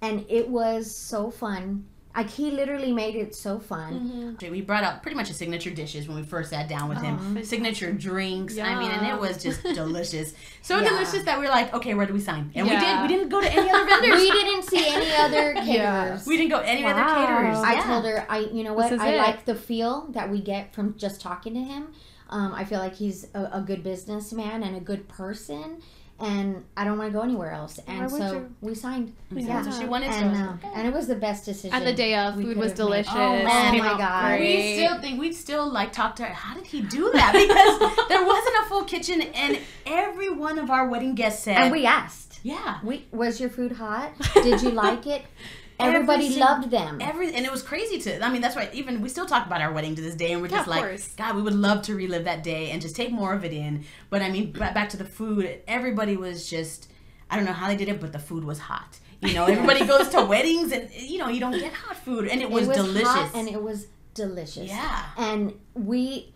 And 0.02 0.26
it 0.30 0.48
was 0.50 0.94
so 0.94 1.30
fun. 1.30 1.86
Like 2.16 2.30
he 2.30 2.52
literally 2.52 2.92
made 2.92 3.16
it 3.16 3.34
so 3.36 3.60
fun. 3.60 4.38
We 4.42 4.62
brought 4.62 4.84
out 4.84 5.02
pretty 5.02 5.16
much 5.16 5.30
his 5.30 5.38
signature 5.38 5.70
dishes 5.70 6.08
when 6.08 6.18
we 6.18 6.24
first 6.24 6.50
sat 6.50 6.68
down 6.68 6.90
with 6.90 7.00
him. 7.02 7.18
fantastic. 7.18 7.46
Signature 7.46 7.92
drinks. 7.94 8.58
I 8.58 8.78
mean, 8.80 8.92
and 8.92 9.08
it 9.08 9.20
was 9.20 9.42
just 9.42 9.64
delicious. 9.64 10.34
So 10.62 10.80
Yeah. 10.80 10.90
delicious 10.90 11.24
that 11.24 11.40
we 11.40 11.46
were 11.46 11.52
like, 11.52 11.74
okay, 11.74 11.94
where 11.94 12.06
do 12.06 12.14
we 12.14 12.20
sign? 12.20 12.52
And 12.56 12.68
Yeah. 12.68 12.80
we 12.80 12.86
did. 12.86 13.02
We 13.02 13.08
didn't 13.18 13.30
go 13.30 13.42
to 13.42 13.52
any 13.52 13.70
other 13.70 13.86
vendors. 13.88 14.20
We 14.20 14.32
didn't 14.32 14.64
see 14.64 14.86
any 14.88 15.12
other 15.16 15.54
caterers. 15.54 16.26
We 16.26 16.38
didn't 16.38 16.52
go 16.52 16.60
any 16.60 16.86
other 16.86 17.02
caterers. 17.02 17.58
I 17.60 17.74
yeah. 17.74 17.84
told 17.84 18.06
her, 18.06 18.26
I 18.30 18.40
you 18.40 18.64
know 18.64 18.74
what, 18.74 18.92
I 18.94 19.14
it. 19.14 19.18
like 19.18 19.46
the 19.46 19.56
feel 19.56 20.08
that 20.12 20.30
we 20.30 20.42
get 20.42 20.74
from 20.74 20.98
just 20.98 21.22
talking 21.22 21.54
to 21.54 21.62
him. 21.62 21.94
Um, 22.30 22.54
I 22.54 22.64
feel 22.64 22.80
like 22.80 22.96
he's 22.96 23.28
a, 23.34 23.50
a 23.54 23.62
good 23.66 23.84
businessman 23.84 24.64
and 24.64 24.76
a 24.76 24.80
good 24.80 25.08
person, 25.10 25.82
and 26.22 26.64
I 26.78 26.84
don't 26.86 26.98
want 26.98 27.12
to 27.12 27.18
go 27.18 27.24
anywhere 27.24 27.52
else. 27.52 27.80
And 27.88 28.02
Why 28.12 28.18
so 28.18 28.34
you? 28.34 28.56
we 28.62 28.76
signed. 28.76 29.14
Yeah. 29.32 29.62
So 29.64 29.72
she 29.80 29.86
wanted 29.86 30.10
and, 30.12 30.60
to. 30.62 30.68
uh, 30.68 30.72
and 30.76 30.88
it 30.88 30.94
was 30.94 31.08
the 31.08 31.16
best 31.16 31.46
decision. 31.46 31.74
And 31.76 31.86
the 31.86 31.94
day 31.94 32.16
of, 32.16 32.36
food 32.36 32.58
was 32.58 32.72
have 32.72 32.78
made. 32.80 32.84
delicious. 32.84 33.14
Oh, 33.16 33.42
Oh 33.42 33.78
my 33.78 33.88
out 33.88 33.98
God. 33.98 34.38
great. 34.38 34.56
we 34.78 34.84
still 34.86 35.02
think 35.02 35.20
we'd 35.20 35.36
still 35.36 35.70
like 35.72 35.92
talk 35.92 36.16
to 36.18 36.24
her. 36.24 36.34
How 36.34 36.54
did 36.56 36.68
he 36.68 36.82
do 36.82 37.12
that? 37.14 37.34
Because 37.34 38.08
there 38.10 38.26
wasn't 38.26 38.56
a 38.62 38.66
full 38.70 38.84
kitchen, 38.84 39.22
and 39.22 39.60
every 39.86 40.30
one 40.30 40.60
of 40.60 40.70
our 40.70 40.88
wedding 40.88 41.16
guests 41.16 41.44
said, 41.44 41.58
and 41.58 41.72
we 41.72 41.86
asked, 41.86 42.40
"Yeah, 42.44 42.80
we 42.84 43.06
was 43.12 43.40
your 43.40 43.50
food 43.50 43.74
hot? 43.74 44.12
Did 44.36 44.62
you 44.62 44.72
like 44.72 45.08
it? 45.08 45.24
Everybody 45.82 46.28
Every 46.28 46.40
loved 46.40 46.72
them. 46.72 46.98
Every 47.02 47.34
and 47.34 47.46
it 47.46 47.52
was 47.52 47.64
crazy 47.64 48.00
to. 48.00 48.24
I 48.26 48.30
mean, 48.32 48.42
that's 48.42 48.56
why 48.56 48.70
even 48.74 49.02
we 49.02 49.10
still 49.10 49.26
talk 49.26 49.46
about 49.46 49.62
our 49.62 49.72
wedding 49.72 49.96
to 49.96 50.02
this 50.02 50.16
day, 50.16 50.32
and 50.34 50.42
we're 50.42 50.48
Yeah, 50.50 50.58
just 50.58 50.68
like, 50.68 50.82
course. 50.82 51.14
God, 51.16 51.36
we 51.36 51.42
would 51.42 51.56
love 51.56 51.82
to 51.84 51.96
relive 51.96 52.24
that 52.26 52.44
day 52.44 52.72
and 52.72 52.82
just 52.82 52.96
take 52.96 53.12
more 53.12 53.34
of 53.34 53.44
it 53.46 53.54
in. 53.54 53.86
But 54.10 54.22
I 54.22 54.30
mean, 54.30 54.52
back 54.52 54.90
to 54.90 54.98
the 54.98 55.06
food. 55.06 55.60
Everybody 55.68 56.18
was 56.18 56.50
just. 56.50 56.88
I 57.30 57.36
don't 57.38 57.46
know 57.46 57.54
how 57.54 57.68
they 57.68 57.78
did 57.78 57.88
it, 57.88 58.02
but 58.02 58.12
the 58.12 58.20
food 58.20 58.44
was 58.44 58.60
hot. 58.60 59.00
You 59.22 59.34
know, 59.34 59.46
everybody 59.56 59.86
goes 59.86 60.10
to 60.10 60.26
weddings, 60.26 60.72
and 60.72 60.90
you 60.94 61.18
know, 61.18 61.30
you 61.30 61.40
don't 61.40 61.54
get 61.58 61.74
hot 61.74 61.98
food, 61.98 62.28
and 62.28 62.42
it 62.42 62.50
was, 62.50 62.64
it 62.66 62.70
was 62.70 62.78
delicious. 62.78 63.08
hot 63.08 63.32
and 63.36 63.48
it 63.48 63.62
was 63.62 63.88
delicious. 64.14 64.68
yeah. 64.68 65.04
and 65.18 65.54
we 65.74 66.34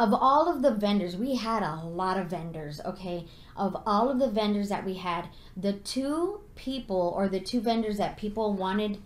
of 0.00 0.14
all 0.14 0.50
of 0.50 0.62
the 0.62 0.70
vendors 0.70 1.14
we 1.14 1.36
had 1.36 1.62
a 1.62 1.84
lot 1.84 2.16
of 2.16 2.26
vendors 2.26 2.80
okay 2.86 3.26
of 3.54 3.76
all 3.84 4.08
of 4.10 4.18
the 4.18 4.30
vendors 4.30 4.70
that 4.70 4.84
we 4.84 4.94
had 4.94 5.28
the 5.54 5.74
two 5.74 6.40
people 6.56 7.12
or 7.14 7.28
the 7.28 7.38
two 7.38 7.60
vendors 7.60 7.98
that 7.98 8.16
people 8.16 8.54
wanted 8.54 8.98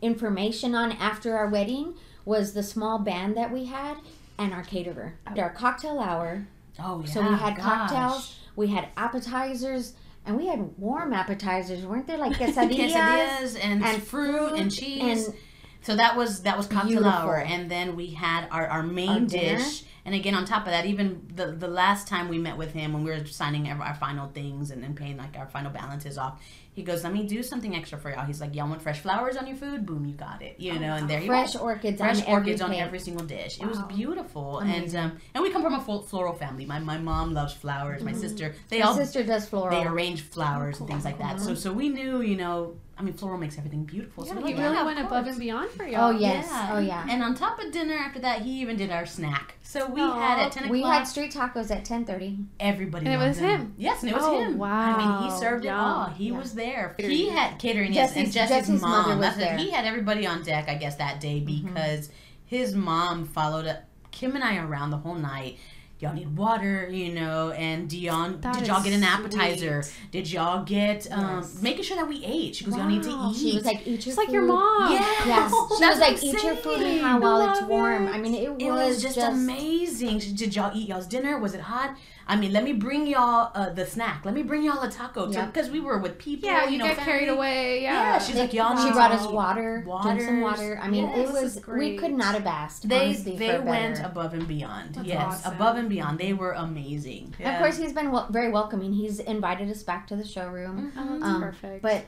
information 0.00 0.74
on 0.74 0.92
after 0.92 1.36
our 1.36 1.46
wedding 1.48 1.94
was 2.24 2.54
the 2.54 2.62
small 2.62 2.98
band 2.98 3.36
that 3.36 3.52
we 3.52 3.66
had 3.66 3.98
and 4.38 4.54
our 4.54 4.62
caterer 4.62 5.14
oh. 5.28 5.38
our 5.38 5.50
cocktail 5.50 6.00
hour 6.00 6.46
Oh 6.82 7.02
yeah. 7.04 7.12
so 7.12 7.20
we 7.20 7.34
had 7.34 7.56
gosh. 7.56 7.64
cocktails 7.64 8.36
we 8.56 8.68
had 8.68 8.88
appetizers 8.96 9.92
and 10.24 10.38
we 10.38 10.46
had 10.46 10.78
warm 10.78 11.12
appetizers 11.12 11.84
weren't 11.84 12.06
there 12.06 12.16
like 12.16 12.32
quesadillas, 12.38 12.92
quesadillas 12.92 13.58
and, 13.62 13.84
and 13.84 14.02
fruit 14.02 14.54
and 14.54 14.72
cheese. 14.72 15.26
and- 15.26 15.34
so 15.82 15.96
that 15.96 16.14
was 16.16 16.42
that 16.42 16.58
was 16.58 16.66
cocktail 16.66 17.06
hour, 17.06 17.38
and 17.38 17.70
then 17.70 17.96
we 17.96 18.08
had 18.08 18.46
our, 18.50 18.66
our 18.66 18.82
main 18.82 19.08
Our 19.08 19.20
dish. 19.20 19.84
And 20.10 20.18
again, 20.18 20.34
on 20.34 20.44
top 20.44 20.62
of 20.66 20.72
that, 20.72 20.86
even 20.86 21.24
the 21.36 21.52
the 21.52 21.68
last 21.68 22.08
time 22.08 22.28
we 22.28 22.36
met 22.36 22.56
with 22.56 22.72
him 22.72 22.92
when 22.94 23.04
we 23.04 23.12
were 23.12 23.24
signing 23.26 23.68
our, 23.68 23.80
our 23.80 23.94
final 23.94 24.26
things 24.26 24.72
and, 24.72 24.82
then 24.82 24.92
paying 24.92 25.16
like 25.16 25.38
our 25.38 25.46
final 25.46 25.70
balances 25.70 26.18
off, 26.18 26.42
he 26.72 26.82
goes, 26.82 27.02
"Let 27.04 27.12
me 27.12 27.24
do 27.26 27.42
something 27.42 27.74
extra 27.76 27.98
for 27.98 28.10
y'all." 28.10 28.24
He's 28.24 28.40
like, 28.40 28.54
"Y'all 28.54 28.68
want 28.68 28.80
fresh 28.82 29.00
flowers 29.00 29.36
on 29.36 29.46
your 29.46 29.56
food? 29.56 29.84
Boom, 29.86 30.06
you 30.06 30.14
got 30.14 30.40
it." 30.42 30.56
You 30.58 30.78
know, 30.78 30.94
and 30.94 31.08
there 31.10 31.20
you 31.20 31.26
fresh 31.26 31.54
go. 31.54 31.60
orchids 31.60 31.98
Fresh 32.00 32.22
on 32.26 32.32
orchids 32.32 32.60
every 32.60 32.64
on 32.64 32.70
plate. 32.70 32.86
every 32.86 32.98
single 33.00 33.24
dish. 33.26 33.60
It 33.60 33.66
was 33.66 33.78
Wow. 33.78 33.86
beautiful, 33.86 34.58
and 34.60 34.94
um, 34.96 35.12
and 35.34 35.42
we 35.42 35.50
come 35.50 35.62
from 35.62 35.74
a 35.74 35.80
full 35.80 36.02
floral 36.02 36.34
family. 36.34 36.64
My 36.66 36.78
my 36.78 36.98
mom 36.98 37.34
loves 37.34 37.52
flowers. 37.52 38.02
My 38.02 38.12
sister, 38.12 38.54
they 38.68 38.80
My 38.80 38.86
all 38.86 38.94
sister 38.94 39.22
does 39.22 39.46
floral 39.48 39.78
they 39.80 39.86
arrange 39.86 40.22
flowers 40.22 40.78
and 40.80 40.88
things 40.88 41.04
like 41.04 41.18
that. 41.18 41.40
So 41.40 41.54
so 41.54 41.72
we 41.72 41.88
knew, 41.88 42.22
you 42.22 42.36
know, 42.36 42.74
I 42.98 43.02
mean, 43.02 43.14
floral 43.14 43.38
makes 43.38 43.56
everything 43.56 43.84
beautiful. 43.84 44.24
so 44.24 44.30
Yeah, 44.34 44.40
we're 44.40 44.48
he 44.48 44.54
like, 44.54 44.62
really 44.62 44.76
yeah, 44.76 44.84
went 44.84 44.98
above 45.00 45.26
and 45.26 45.38
beyond 45.38 45.70
for 45.70 45.86
y'all. 45.86 46.08
Oh, 46.14 46.18
yes. 46.18 46.46
Oh, 46.70 46.78
yeah. 46.78 47.06
And 47.08 47.22
on 47.22 47.34
top 47.34 47.58
of 47.58 47.72
dinner, 47.72 47.94
after 47.94 48.18
that, 48.20 48.42
he 48.42 48.60
even 48.60 48.76
did 48.76 48.90
our 48.90 49.06
snack. 49.06 49.54
So 49.62 49.86
we 49.86 50.02
Aw. 50.02 50.18
had 50.18 50.38
at 50.38 50.52
ten 50.52 50.64
o'clock. 50.64 50.72
We 50.72 50.82
had 50.82 51.04
street 51.04 51.32
tacos 51.32 51.70
at 51.70 51.84
ten 51.86 52.04
thirty. 52.04 52.36
everybody. 52.58 53.06
And 53.06 53.14
it 53.14 53.26
was 53.26 53.38
them. 53.38 53.48
him? 53.60 53.74
Yes, 53.78 54.02
and 54.02 54.10
it 54.10 54.14
was 54.14 54.24
Oh, 54.26 54.38
him. 54.42 54.58
Wow. 54.58 54.68
I 54.68 54.98
mean, 55.22 55.30
he 55.30 55.38
served 55.38 55.64
Yum. 55.64 55.74
it 55.74 55.78
all. 55.78 56.04
He 56.10 56.26
Yeah. 56.26 56.36
was 56.38 56.52
there. 56.60 56.94
He 56.98 57.28
had 57.30 57.58
catering. 57.58 57.92
yes, 57.92 58.14
and 58.16 58.26
Jesse's- 58.30 58.34
Jesse's, 58.50 58.68
Jesse's 58.68 58.82
mom. 58.82 59.18
was 59.18 59.20
That's 59.20 59.36
it. 59.36 59.40
there. 59.40 59.56
He 59.58 59.70
had 59.70 59.84
everybody 59.86 60.26
on 60.26 60.42
deck, 60.42 60.68
I 60.68 60.74
guess, 60.76 60.96
that 60.96 61.20
day 61.20 61.40
because 61.40 62.10
his 62.44 62.74
mom 62.74 63.26
followed 63.26 63.66
up 63.66 63.84
Kim 64.10 64.34
and 64.34 64.44
I 64.44 64.58
around 64.58 64.90
the 64.90 64.98
whole 64.98 65.14
night. 65.14 65.58
Y'all 66.00 66.14
need 66.14 66.34
water, 66.34 66.88
you 66.90 67.12
know, 67.12 67.50
and 67.50 67.86
Dion, 67.86 68.40
That 68.40 68.54
did 68.54 68.68
y'all 68.68 68.82
get 68.82 68.94
an 68.94 69.04
appetizer? 69.04 69.82
sweet. 69.82 70.10
Did 70.10 70.30
y'all 70.32 70.64
get 70.64 71.06
um, 71.12 71.40
Yes. 71.42 71.60
making 71.60 71.82
sure 71.84 71.96
that 71.98 72.08
we 72.08 72.24
ate? 72.24 72.56
She 72.56 72.64
goes, 72.64 72.74
y'all 72.74 72.86
need 72.88 73.02
to 73.02 73.10
eat. 73.10 73.36
She 73.36 73.54
was 73.54 73.66
like, 73.66 73.80
"Eat 73.86 73.86
your 73.86 73.98
Just 73.98 74.16
like 74.16 74.30
your 74.30 74.42
food." 74.42 74.48
mom. 74.54 74.92
Yes. 74.92 75.26
Yes, 75.26 75.50
she 75.52 75.80
That's 75.84 75.98
was 75.98 76.00
like, 76.00 76.16
I'm 76.16 76.24
"Eat 76.24 76.42
your 76.42 76.56
food 76.56 76.78
saying. 76.78 77.02
now 77.02 77.20
while 77.20 77.50
it's 77.50 77.60
warm." 77.62 78.08
it. 78.08 78.12
I 78.12 78.18
mean, 78.18 78.32
it, 78.34 78.50
It 78.62 78.70
was 78.70 79.02
just, 79.02 79.18
amazing. 79.18 80.20
She- 80.20 80.32
Did 80.32 80.56
y'all 80.56 80.72
eat 80.74 80.88
y'all's 80.88 81.06
dinner? 81.06 81.38
Was 81.38 81.52
it 81.54 81.60
hot? 81.60 81.94
I 82.30 82.36
mean, 82.36 82.52
let 82.52 82.62
me 82.62 82.72
bring 82.72 83.06
y'all 83.08 83.50
uh, 83.54 83.70
the 83.70 83.84
snack. 83.84 84.24
Let 84.24 84.34
me 84.34 84.42
bring 84.44 84.62
y'all 84.62 84.80
a 84.82 84.90
taco 84.90 85.30
Yeah. 85.30 85.46
because 85.46 85.68
we 85.68 85.80
were 85.80 85.98
with 85.98 86.16
people. 86.18 86.48
Yeah, 86.48 86.68
you, 86.68 86.78
know, 86.78 86.86
get 86.86 86.98
carried 86.98 87.28
away. 87.28 87.82
Yeah. 87.82 87.92
Yeah, 88.14 88.18
she's 88.20 88.36
like, 88.36 88.52
y'all 88.54 88.76
She 88.78 88.84
need 88.84 88.92
brought 88.92 89.10
us 89.10 89.24
eat. 89.26 89.32
water, 89.32 89.84
drink 90.02 90.20
some 90.22 90.40
water. 90.40 90.78
I 90.80 90.88
mean, 90.88 91.06
Yes, 91.08 91.18
it 91.28 91.32
was 91.32 91.56
is 91.56 91.66
we 91.66 91.96
could 91.96 92.12
not 92.12 92.34
have 92.34 92.46
asked. 92.46 92.88
They 92.88 93.06
honestly, 93.06 93.36
they 93.36 93.56
for 93.56 93.62
went 93.62 93.96
better. 93.96 94.06
above 94.08 94.32
and 94.34 94.46
beyond. 94.46 94.94
That's 94.94 95.08
yes, 95.08 95.24
awesome. 95.26 95.54
above 95.54 95.76
and 95.76 95.88
beyond. 95.88 96.18
They 96.20 96.32
were 96.32 96.52
amazing. 96.52 97.34
Of 97.44 97.58
course, 97.58 97.76
he's 97.78 97.92
been 97.92 98.12
wel- 98.12 98.28
very 98.30 98.50
welcoming. 98.52 98.92
He's 98.92 99.18
invited 99.18 99.68
us 99.68 99.82
back 99.82 100.06
to 100.08 100.16
the 100.16 100.24
showroom. 100.24 100.92
Oh, 100.96 101.08
that's 101.18 101.24
Um, 101.24 101.42
perfect. 101.42 101.82
But 101.82 102.06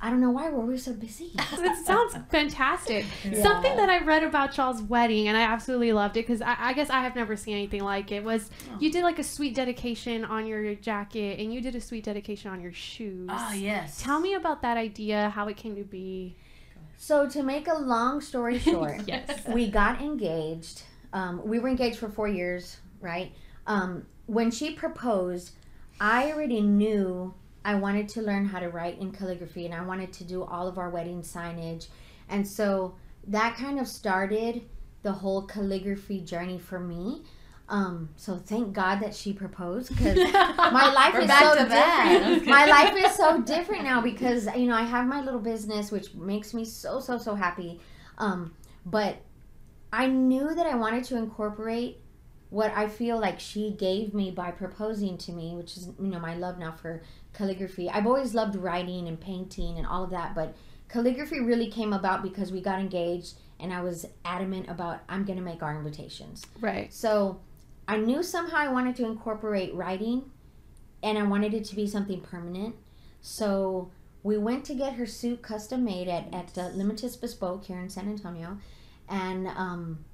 I 0.00 0.10
don't 0.10 0.20
know 0.20 0.30
why 0.30 0.48
we're 0.48 0.60
always 0.60 0.84
so 0.84 0.92
busy. 0.92 1.32
It 1.52 1.84
sounds 1.86 2.14
fantastic. 2.30 3.04
Something 3.42 3.76
that 3.76 3.88
I 3.88 3.98
read 4.04 4.22
about 4.22 4.56
y'all's 4.56 4.80
wedding, 4.82 5.26
and 5.28 5.36
I 5.36 5.42
absolutely 5.42 5.92
loved 5.92 6.16
it 6.16 6.26
because 6.26 6.40
I, 6.40 6.56
I 6.58 6.72
guess 6.72 6.88
I 6.88 7.00
have 7.00 7.16
never 7.16 7.34
seen 7.36 7.54
anything 7.54 7.82
like 7.82 8.12
it. 8.12 8.22
Was 8.22 8.50
you 8.78 8.92
did 8.92 9.02
like 9.02 9.18
a 9.18 9.24
sweet 9.24 9.54
dedication 9.54 10.24
on 10.24 10.46
your 10.46 10.74
jacket, 10.76 11.40
and 11.40 11.52
you 11.52 11.60
did 11.60 11.74
a 11.74 11.80
sweet 11.80 12.04
dedication 12.04 12.50
on 12.52 12.60
your 12.60 12.72
shoes. 12.72 13.28
Oh 13.32 13.52
yes. 13.52 14.00
Tell 14.02 14.20
me 14.20 14.34
about 14.34 14.62
that 14.62 14.76
idea, 14.76 15.30
how 15.30 15.48
it 15.48 15.56
came 15.56 15.74
to 15.76 15.84
be. 15.84 16.36
So 16.96 17.28
to 17.28 17.42
make 17.42 17.66
a 17.68 17.74
long 17.78 18.20
story 18.20 18.58
short, 18.70 19.02
Yes. 19.06 19.46
we 19.48 19.68
got 19.70 20.00
engaged. 20.00 20.82
Um, 21.12 21.40
we 21.44 21.58
were 21.58 21.68
engaged 21.68 21.98
for 21.98 22.08
four 22.08 22.28
years, 22.28 22.78
right? 23.00 23.32
Um, 23.66 24.06
when 24.26 24.50
she 24.50 24.72
proposed, 24.74 25.52
I 26.00 26.30
already 26.32 26.60
knew 26.60 27.34
I 27.68 27.74
wanted 27.74 28.08
to 28.10 28.22
learn 28.22 28.46
how 28.46 28.60
to 28.60 28.70
write 28.70 28.98
in 28.98 29.12
calligraphy, 29.12 29.66
and 29.66 29.74
I 29.74 29.82
wanted 29.82 30.10
to 30.14 30.24
do 30.24 30.42
all 30.42 30.66
of 30.66 30.78
our 30.78 30.88
wedding 30.88 31.20
signage, 31.20 31.88
and 32.30 32.48
so 32.48 32.94
that 33.26 33.56
kind 33.56 33.78
of 33.78 33.86
started 33.86 34.62
the 35.02 35.12
whole 35.12 35.42
calligraphy 35.42 36.22
journey 36.22 36.58
for 36.58 36.80
me. 36.80 37.24
Um, 37.68 38.08
so 38.16 38.38
thank 38.38 38.72
God 38.72 39.00
that 39.00 39.14
she 39.14 39.34
proposed 39.34 39.90
because 39.90 40.16
my 40.32 40.90
life 40.94 41.14
is 41.14 41.30
so 41.38 41.54
different. 41.56 42.46
My 42.46 42.64
life 42.64 42.94
is 42.96 43.14
so 43.14 43.42
different 43.42 43.84
now 43.84 44.00
because 44.00 44.46
you 44.56 44.66
know 44.66 44.74
I 44.74 44.84
have 44.84 45.06
my 45.06 45.20
little 45.22 45.38
business, 45.38 45.92
which 45.92 46.14
makes 46.14 46.54
me 46.54 46.64
so 46.64 47.00
so 47.00 47.18
so 47.18 47.34
happy. 47.34 47.80
Um, 48.16 48.54
but 48.86 49.18
I 49.92 50.06
knew 50.06 50.54
that 50.54 50.66
I 50.66 50.74
wanted 50.74 51.04
to 51.04 51.18
incorporate 51.18 52.00
what 52.50 52.72
I 52.74 52.88
feel 52.88 53.20
like 53.20 53.38
she 53.38 53.70
gave 53.72 54.14
me 54.14 54.30
by 54.30 54.50
proposing 54.50 55.18
to 55.18 55.32
me, 55.32 55.54
which 55.54 55.76
is 55.76 55.88
you 55.98 56.08
know 56.08 56.18
my 56.18 56.34
love 56.34 56.58
now 56.58 56.72
for 56.72 57.02
calligraphy. 57.34 57.90
I've 57.90 58.06
always 58.06 58.34
loved 58.34 58.56
writing 58.56 59.08
and 59.08 59.20
painting 59.20 59.78
and 59.78 59.86
all 59.86 60.04
of 60.04 60.10
that, 60.10 60.34
but 60.34 60.54
calligraphy 60.88 61.40
really 61.40 61.70
came 61.70 61.92
about 61.92 62.22
because 62.22 62.50
we 62.50 62.60
got 62.60 62.80
engaged 62.80 63.34
and 63.60 63.72
I 63.72 63.82
was 63.82 64.06
adamant 64.24 64.68
about 64.68 65.00
I'm 65.08 65.24
going 65.24 65.38
to 65.38 65.44
make 65.44 65.62
our 65.62 65.76
invitations. 65.76 66.46
Right. 66.60 66.92
So 66.92 67.40
I 67.86 67.96
knew 67.96 68.22
somehow 68.22 68.56
I 68.56 68.68
wanted 68.68 68.96
to 68.96 69.04
incorporate 69.04 69.74
writing 69.74 70.30
and 71.02 71.18
I 71.18 71.22
wanted 71.22 71.54
it 71.54 71.64
to 71.66 71.76
be 71.76 71.86
something 71.86 72.20
permanent. 72.20 72.76
So 73.20 73.90
we 74.22 74.38
went 74.38 74.64
to 74.66 74.74
get 74.74 74.94
her 74.94 75.06
suit 75.06 75.42
custom 75.42 75.84
made 75.84 76.08
at, 76.08 76.32
at 76.34 76.76
Limited 76.76 77.16
Bespoke 77.20 77.64
here 77.64 77.78
in 77.78 77.88
San 77.88 78.08
Antonio. 78.08 78.58
And 79.08 79.48
um, 79.48 80.04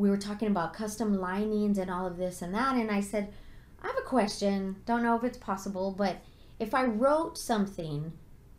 we 0.00 0.08
were 0.08 0.16
talking 0.16 0.48
about 0.48 0.72
custom 0.72 1.20
linings 1.20 1.76
and 1.76 1.90
all 1.90 2.06
of 2.06 2.16
this 2.16 2.40
and 2.40 2.54
that. 2.54 2.74
And 2.74 2.90
I 2.90 3.00
said, 3.00 3.32
I 3.82 3.86
have 3.86 3.96
a 3.98 4.08
question. 4.08 4.76
Don't 4.86 5.02
know 5.02 5.14
if 5.16 5.24
it's 5.24 5.36
possible, 5.36 5.92
but 5.92 6.16
if 6.58 6.74
I 6.74 6.84
wrote 6.84 7.36
something, 7.36 8.12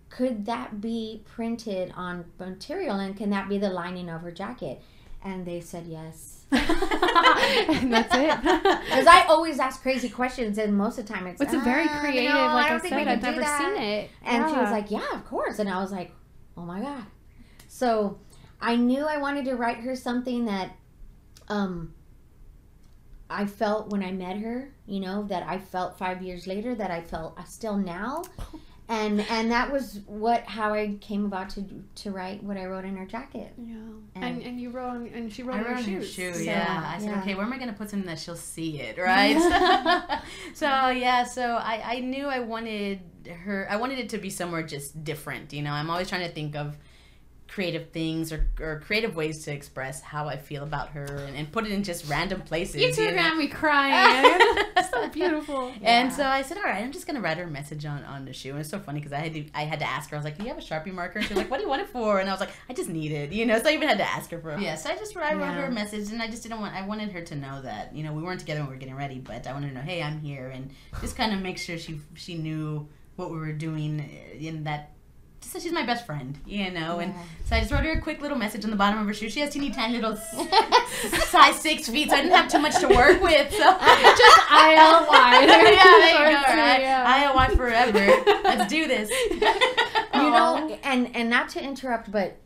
could 0.10 0.46
that 0.46 0.82
be 0.82 1.24
printed 1.26 1.94
on 1.96 2.26
material 2.38 2.98
and 2.98 3.18
can 3.18 3.32
that 3.32 3.50
be 3.50 3.58
the 3.58 3.70
lining 3.70 4.08
of 4.10 4.22
her 4.22 4.32
jacket? 4.32 4.84
And 5.24 5.46
they 5.46 5.62
said 5.62 5.86
yes. 5.88 6.46
and 6.52 7.92
that's 7.94 8.14
it. 8.14 8.38
Because 8.92 9.08
I 9.08 9.26
always 9.28 9.60
ask 9.60 9.82
crazy 9.82 10.10
questions, 10.10 10.58
and 10.58 10.76
most 10.76 11.00
of 11.00 11.08
the 11.08 11.14
time 11.14 11.28
it's 11.28 11.40
It's 11.42 11.54
a 11.54 11.60
very 11.60 11.86
"Ah, 11.88 12.00
creative, 12.02 12.34
no, 12.34 12.46
like 12.48 12.66
I, 12.66 12.70
don't 12.70 12.82
think 12.82 12.96
we 12.96 13.04
said, 13.04 13.08
I've 13.08 13.22
never 13.22 13.42
that." 13.42 13.74
seen 13.76 13.82
it. 13.82 14.10
And 14.24 14.50
she 14.50 14.58
was 14.58 14.70
like, 14.72 14.92
"Yeah, 14.92 15.08
of 15.14 15.26
course." 15.26 15.60
And 15.60 15.70
I 15.70 15.80
was 15.80 15.92
like, 15.92 16.12
"Oh 16.58 16.64
my 16.64 16.82
god!" 16.82 17.06
So 17.68 18.20
I 18.60 18.76
knew 18.76 19.06
I 19.06 19.18
wanted 19.18 19.46
to 19.46 19.56
write 19.56 19.78
her 19.78 19.96
something 19.96 20.46
that, 20.46 20.76
um, 21.52 21.94
I 23.30 23.46
felt 23.46 23.90
when 23.92 24.04
I 24.04 24.12
met 24.12 24.38
her. 24.38 24.74
You 24.86 25.00
know 25.00 25.24
that 25.24 25.44
I 25.48 25.58
felt 25.58 25.98
five 25.98 26.22
years 26.22 26.48
later 26.48 26.76
that 26.76 26.92
I 26.92 27.02
felt 27.02 27.36
I 27.38 27.44
still 27.46 27.78
now, 27.78 28.24
and 28.90 29.22
and 29.30 29.52
that 29.52 29.72
was 29.72 30.00
what 30.06 30.44
how 30.44 30.74
I 30.74 30.98
came 31.00 31.26
about 31.26 31.50
to 31.52 31.64
to 31.96 32.12
write 32.12 32.44
what 32.44 32.58
I 32.58 32.66
wrote 32.66 32.84
in 32.86 32.98
her 32.98 33.06
jacket. 33.06 33.54
Yeah. 33.58 33.76
And- 34.16 34.24
And, 34.24 34.44
and 34.44 34.60
you 34.62 34.70
wrote 34.70 34.90
on, 34.90 35.08
and 35.14 35.32
she 35.32 35.44
wrote 35.44 35.56
I 35.56 35.60
on 35.60 35.64
your 35.66 35.70
wrote 35.76 35.78
on 35.80 35.84
her 35.94 36.02
shoes. 36.02 36.12
shoe, 36.14 36.34
So- 36.34 36.42
yeah. 36.42 36.94
I 36.96 37.00
said, 37.00 37.10
yeah. 37.12 37.22
okay, 37.22 37.36
where 37.36 37.46
am 37.46 37.54
I 37.54 37.58
gonna 37.58 37.74
put 37.74 37.90
something 37.90 38.08
that 38.08 38.20
she'll 38.20 38.36
see 38.36 38.80
it, 38.82 38.98
right? 39.12 39.38
so 40.54 40.68
yeah, 40.90 41.24
so 41.24 41.44
I, 41.56 41.82
I 41.96 42.00
knew 42.02 42.26
I 42.28 42.40
wanted 42.40 43.00
her. 43.46 43.68
I 43.70 43.76
wanted 43.78 44.00
it 44.00 44.10
to 44.10 44.18
be 44.18 44.30
somewhere 44.30 44.64
just 44.64 45.04
different. 45.06 45.54
You 45.54 45.62
know, 45.62 45.72
I'm 45.72 45.90
always 45.90 46.10
trying 46.10 46.28
to 46.28 46.34
think 46.34 46.56
of 46.56 46.76
creative 47.52 47.90
things 47.90 48.32
or, 48.32 48.48
or 48.62 48.80
creative 48.80 49.16
ways 49.16 49.44
to 49.44 49.52
express 49.52 50.02
how 50.02 50.28
I 50.28 50.38
feel 50.38 50.64
about 50.64 50.90
her 50.90 51.04
and, 51.04 51.36
and 51.36 51.52
put 51.52 51.66
it 51.66 51.72
in 51.72 51.84
just 51.84 52.10
random 52.10 52.42
places. 52.42 52.82
You 52.82 52.94
two 52.94 53.04
you 53.04 53.12
know? 53.12 53.36
me 53.36 53.50
crying. 53.50 54.40
so 54.90 55.10
beautiful. 55.10 55.74
And 55.82 56.14
so 56.14 56.24
I 56.24 56.44
said, 56.44 56.58
all 56.58 56.64
right, 56.64 56.82
I'm 56.82 56.94
just 56.94 57.08
gonna 57.08 57.20
write 57.20 57.38
her 57.38 57.44
a 57.44 57.50
message 57.50 57.86
on, 57.86 58.06
on 58.06 58.24
the 58.24 58.32
shoe. 58.32 58.52
And 58.52 58.60
it's 58.60 58.70
so 58.70 58.80
funny 58.80 59.00
because 59.00 59.12
I 59.12 59.18
had 59.18 59.34
to 59.34 59.46
I 59.54 59.64
had 59.64 59.80
to 59.80 59.86
ask 59.86 60.10
her. 60.10 60.16
I 60.16 60.20
was 60.20 60.24
like, 60.24 60.38
do 60.38 60.44
you 60.44 60.50
have 60.50 60.58
a 60.58 60.62
sharpie 60.62 60.94
marker? 60.94 61.20
And 61.20 61.28
she 61.28 61.34
was 61.34 61.40
like, 61.40 61.52
what 61.52 61.58
do 61.58 61.64
you 61.64 61.70
want 61.70 61.82
it 61.82 61.90
for? 61.90 62.20
And 62.20 62.30
I 62.30 62.34
was 62.34 62.40
like, 62.40 62.52
I 62.70 62.74
just 62.74 62.90
need 62.90 63.12
it, 63.12 63.34
you 63.34 63.46
know. 63.46 63.60
So 63.60 63.70
I 63.70 63.74
even 63.74 63.90
had 63.90 63.98
to 63.98 64.10
ask 64.10 64.32
her 64.32 64.40
for. 64.40 64.52
it. 64.52 64.62
Yeah, 64.62 64.76
so 64.76 64.90
I 64.90 64.96
just 64.96 65.16
I 65.18 65.34
wrote 65.34 65.54
her 65.54 65.66
a 65.66 65.72
message, 65.72 66.10
and 66.12 66.22
I 66.22 66.28
just 66.28 66.44
didn't 66.44 66.62
want. 66.62 66.74
I 66.74 66.86
wanted 66.86 67.12
her 67.12 67.22
to 67.22 67.36
know 67.36 67.62
that 67.62 67.94
you 67.94 68.04
know 68.04 68.14
we 68.14 68.24
weren't 68.24 68.40
together 68.40 68.62
when 68.62 68.70
we 68.70 68.76
were 68.76 68.80
getting 68.80 68.96
ready, 68.96 69.20
but 69.20 69.46
I 69.46 69.54
wanted 69.54 69.70
to 69.70 69.76
know, 69.76 69.82
hey, 69.82 70.02
I'm 70.02 70.20
here, 70.20 70.50
and 70.50 70.72
just 71.02 71.18
kind 71.18 71.34
of 71.34 71.42
make 71.42 71.58
sure 71.58 71.78
she 71.78 72.00
she 72.16 72.36
knew 72.36 72.88
what 73.18 73.30
we 73.30 73.38
were 73.38 73.52
doing 73.52 74.00
in 74.40 74.64
that. 74.64 74.92
Just 75.42 75.54
that 75.54 75.62
she's 75.64 75.72
my 75.72 75.86
best 75.86 76.06
friend, 76.06 76.38
you 76.46 76.70
know, 76.72 77.00
and 77.00 77.14
Yeah. 77.14 77.22
so 77.46 77.56
I 77.56 77.60
just 77.62 77.72
wrote 77.72 77.84
her 77.84 77.92
a 77.94 78.02
quick 78.02 78.22
little 78.22 78.38
message 78.38 78.64
on 78.64 78.70
the 78.72 78.78
bottom 78.78 79.00
of 79.00 79.08
her 79.08 79.14
shoe. 79.14 79.30
She 79.30 79.40
has 79.42 79.50
teeny 79.52 79.72
tiny 79.72 79.96
little 79.96 80.16
size 81.28 81.60
six 81.60 81.90
feet, 81.90 82.10
so 82.10 82.16
I 82.16 82.22
didn't 82.22 82.36
have 82.36 82.48
too 82.52 82.60
much 82.60 82.76
to 82.80 82.88
work 82.88 83.22
with. 83.22 83.52
So 83.52 83.58
Just 83.58 84.40
ILY. 84.52 85.12
yeah, 85.12 85.46
there 85.48 86.32
you 86.32 86.38
go. 86.38 86.42
Short, 86.44 86.48
Right? 86.58 86.82
yeah. 86.82 87.34
IOI 87.34 87.58
forever. 87.58 88.24
Let's 88.44 88.70
do 88.72 88.88
this. 88.88 89.10
you 90.14 90.30
know 90.30 90.78
and 90.84 91.16
and 91.16 91.30
not 91.30 91.50
to 91.50 91.64
interrupt 91.64 92.12
but 92.12 92.38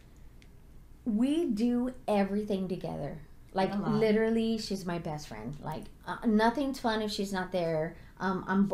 we 1.03 1.45
do 1.45 1.93
everything 2.07 2.67
together 2.67 3.19
like 3.53 3.71
literally 3.87 4.57
she's 4.57 4.85
my 4.85 4.97
best 4.99 5.27
friend 5.27 5.55
like 5.61 5.83
uh, 6.07 6.17
nothing's 6.25 6.79
fun 6.79 7.01
if 7.01 7.11
she's 7.11 7.31
not 7.33 7.51
there 7.51 7.95
um 8.19 8.43
i'm 8.47 8.71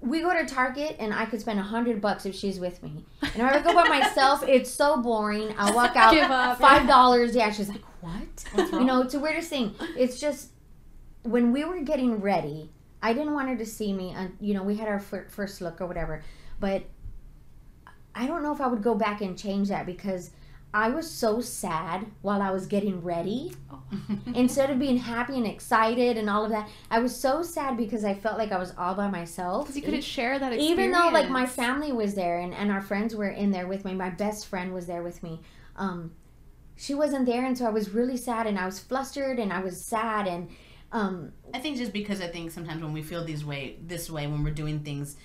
we 0.00 0.20
go 0.20 0.32
to 0.32 0.46
Target 0.46 0.96
and 0.98 1.12
I 1.12 1.26
could 1.26 1.40
spend 1.40 1.58
a 1.58 1.62
hundred 1.62 2.00
bucks 2.00 2.26
if 2.26 2.34
she's 2.34 2.58
with 2.58 2.82
me. 2.82 3.04
And 3.22 3.36
if 3.36 3.40
I 3.42 3.60
go 3.60 3.74
by 3.74 3.88
myself, 3.88 4.42
it's 4.48 4.70
so 4.70 5.00
boring. 5.00 5.54
I 5.58 5.72
walk 5.72 5.96
out 5.96 6.16
up. 6.16 6.58
five 6.58 6.86
dollars. 6.86 7.34
Yeah, 7.34 7.50
she's 7.50 7.68
like, 7.68 7.82
what? 8.00 8.44
You 8.72 8.84
know, 8.84 9.02
it's 9.02 9.12
the 9.12 9.20
weirdest 9.20 9.50
thing. 9.50 9.74
It's 9.96 10.20
just 10.20 10.50
when 11.22 11.52
we 11.52 11.64
were 11.64 11.80
getting 11.80 12.20
ready, 12.20 12.70
I 13.02 13.12
didn't 13.12 13.32
want 13.34 13.48
her 13.48 13.56
to 13.56 13.66
see 13.66 13.92
me. 13.92 14.12
And 14.16 14.36
you 14.40 14.54
know, 14.54 14.62
we 14.62 14.76
had 14.76 14.88
our 14.88 15.00
fir- 15.00 15.26
first 15.28 15.60
look 15.60 15.80
or 15.80 15.86
whatever, 15.86 16.22
but 16.60 16.84
I 18.14 18.26
don't 18.26 18.42
know 18.42 18.52
if 18.52 18.60
I 18.60 18.66
would 18.66 18.82
go 18.82 18.94
back 18.94 19.20
and 19.20 19.36
change 19.38 19.68
that 19.68 19.86
because 19.86 20.30
I 20.74 20.90
was 20.90 21.08
so 21.08 21.40
sad 21.40 22.04
while 22.22 22.42
I 22.42 22.50
was 22.50 22.66
getting 22.66 23.00
ready. 23.00 23.52
Instead 24.34 24.70
of 24.70 24.80
being 24.80 24.96
happy 24.96 25.36
and 25.36 25.46
excited 25.46 26.18
and 26.18 26.28
all 26.28 26.44
of 26.44 26.50
that, 26.50 26.68
I 26.90 26.98
was 26.98 27.14
so 27.14 27.44
sad 27.44 27.76
because 27.76 28.04
I 28.04 28.14
felt 28.14 28.38
like 28.38 28.50
I 28.50 28.58
was 28.58 28.74
all 28.76 28.96
by 28.96 29.08
myself. 29.08 29.66
Because 29.66 29.76
you 29.76 29.82
couldn't 29.82 30.02
share 30.02 30.36
that 30.36 30.52
experience. 30.52 30.80
Even 30.80 30.90
though 30.90 31.10
like 31.12 31.30
my 31.30 31.46
family 31.46 31.92
was 31.92 32.14
there 32.14 32.40
and, 32.40 32.52
and 32.52 32.72
our 32.72 32.82
friends 32.82 33.14
were 33.14 33.28
in 33.28 33.52
there 33.52 33.68
with 33.68 33.84
me, 33.84 33.94
my 33.94 34.10
best 34.10 34.48
friend 34.48 34.74
was 34.74 34.86
there 34.88 35.04
with 35.04 35.22
me. 35.22 35.40
Um, 35.76 36.10
she 36.76 36.92
wasn't 36.92 37.26
there, 37.26 37.44
and 37.44 37.56
so 37.56 37.66
I 37.66 37.70
was 37.70 37.90
really 37.90 38.16
sad, 38.16 38.48
and 38.48 38.58
I 38.58 38.66
was 38.66 38.80
flustered, 38.80 39.38
and 39.38 39.52
I 39.52 39.60
was 39.60 39.80
sad, 39.80 40.26
and 40.26 40.48
um, 40.90 41.32
I 41.52 41.60
think 41.60 41.76
just 41.76 41.92
because 41.92 42.20
I 42.20 42.26
think 42.26 42.50
sometimes 42.50 42.82
when 42.82 42.92
we 42.92 43.02
feel 43.02 43.24
these 43.24 43.44
way 43.44 43.76
this 43.80 44.10
way 44.10 44.26
when 44.26 44.42
we're 44.42 44.50
doing 44.50 44.80
things 44.80 45.16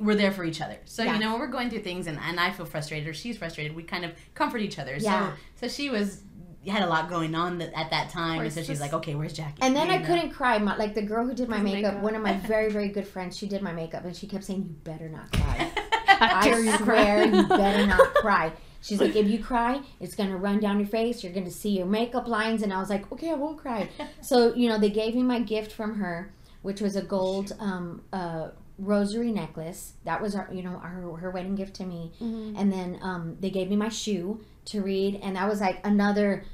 we're 0.00 0.14
there 0.16 0.32
for 0.32 0.44
each 0.44 0.60
other. 0.60 0.76
So 0.84 1.02
Yeah. 1.02 1.14
you 1.14 1.20
know 1.20 1.38
we're 1.38 1.46
going 1.48 1.70
through 1.70 1.80
things 1.82 2.06
and, 2.06 2.18
and 2.18 2.38
I 2.40 2.50
feel 2.50 2.66
frustrated 2.66 3.08
or 3.08 3.14
she's 3.14 3.36
frustrated, 3.38 3.74
we 3.76 3.82
kind 3.82 4.04
of 4.04 4.12
comfort 4.34 4.58
each 4.58 4.78
other. 4.78 4.96
Yeah. 4.98 5.32
So 5.56 5.66
so 5.66 5.68
she 5.68 5.90
was 5.90 6.22
had 6.66 6.82
a 6.82 6.86
lot 6.86 7.08
going 7.08 7.34
on 7.34 7.58
that, 7.58 7.72
at 7.74 7.90
that 7.90 8.10
time, 8.10 8.40
and 8.40 8.52
so 8.52 8.62
she's 8.62 8.80
like, 8.80 8.92
okay, 8.92 9.14
where's 9.14 9.32
Jackie? 9.32 9.62
And 9.62 9.74
then 9.74 9.86
You 9.86 9.94
I 9.94 9.98
know? 9.98 10.06
couldn't 10.06 10.30
cry. 10.30 10.58
My, 10.58 10.76
like 10.76 10.94
the 10.94 11.00
girl 11.02 11.24
who 11.24 11.32
did 11.32 11.48
my 11.48 11.58
makeup, 11.62 11.92
makeup. 11.94 12.02
one 12.02 12.14
of 12.14 12.20
my 12.20 12.34
very, 12.46 12.70
very 12.70 12.88
good 12.88 13.06
friends, 13.06 13.38
she 13.38 13.46
did 13.48 13.62
my 13.62 13.72
makeup, 13.72 14.04
and 14.04 14.14
she 14.14 14.26
kept 14.26 14.44
saying, 14.44 14.64
"You 14.64 14.74
better 14.84 15.08
not 15.08 15.32
cry. 15.32 15.70
I 16.08 16.42
dare 16.44 16.56
I 16.74 16.76
swear, 16.76 17.28
cry. 17.30 17.38
you 17.40 17.46
better 17.46 17.86
not 17.86 18.14
cry." 18.16 18.52
She's 18.82 19.00
like, 19.00 19.16
"If 19.16 19.26
you 19.28 19.42
cry, 19.42 19.80
it's 19.98 20.14
gonna 20.14 20.36
run 20.36 20.60
down 20.60 20.78
your 20.78 20.88
face. 20.88 21.24
You're 21.24 21.32
gonna 21.32 21.50
see 21.50 21.70
your 21.78 21.86
makeup 21.86 22.28
lines." 22.28 22.62
And 22.62 22.70
I 22.72 22.80
was 22.80 22.90
like, 22.90 23.10
"Okay, 23.12 23.30
I 23.30 23.34
won't 23.34 23.58
cry." 23.58 23.88
So 24.20 24.52
you 24.54 24.68
know, 24.68 24.78
they 24.78 24.90
gave 24.90 25.14
me 25.14 25.22
my 25.22 25.40
gift 25.40 25.72
from 25.72 25.94
her, 26.00 26.32
which 26.62 26.80
was 26.82 26.96
a 26.96 27.02
gold 27.02 27.52
um, 27.60 28.02
uh, 28.12 28.48
rosary 28.78 29.32
necklace. 29.32 29.92
That 30.04 30.22
was 30.22 30.34
our, 30.34 30.48
you 30.52 30.62
know, 30.62 30.78
her 30.78 31.16
her 31.16 31.30
wedding 31.30 31.54
gift 31.56 31.74
to 31.76 31.84
me. 31.84 32.12
Mm-hmm. 32.22 32.56
And 32.56 32.72
then 32.72 32.98
um, 33.02 33.36
they 33.40 33.50
gave 33.50 33.68
me 33.68 33.76
my 33.76 33.88
shoe 33.88 34.40
to 34.66 34.82
read, 34.82 35.20
and 35.22 35.36
that 35.36 35.48
was 35.48 35.60
like 35.60 35.80
another, 35.84 36.44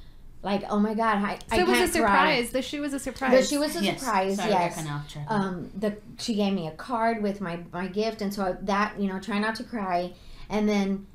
like, 0.43 0.63
oh 0.71 0.79
my 0.79 0.95
god, 0.95 1.17
I, 1.19 1.39
So 1.55 1.57
I 1.57 1.61
it 1.63 1.67
was 1.67 1.77
a 1.77 1.81
can't 1.81 1.93
cry. 1.93 1.93
surprise. 1.93 2.51
The 2.51 2.63
shoe 2.63 2.81
was 2.81 2.93
a 2.95 2.99
surprise. 2.99 3.31
The 3.49 3.55
shoe 3.55 3.61
was 3.61 3.77
a 3.77 3.83
Yes. 3.83 4.01
surprise. 4.01 4.37
Sorry, 4.37 4.51
yes. 4.51 4.75
they're 4.77 4.85
kinda 4.85 4.99
off 4.99 5.09
track. 5.13 5.27
Um, 5.29 5.71
the 5.77 5.97
she 6.19 6.35
gave 6.35 6.53
me 6.53 6.67
a 6.69 6.73
card 6.73 7.23
with 7.23 7.41
my 7.41 7.61
my 7.73 7.89
gift, 7.89 8.23
and 8.23 8.33
so 8.33 8.57
that 8.63 8.99
you 9.01 9.09
know, 9.09 9.19
try 9.21 9.39
not 9.39 9.55
to 9.57 9.65
cry. 9.65 10.13
And 10.49 10.69
then 10.69 11.07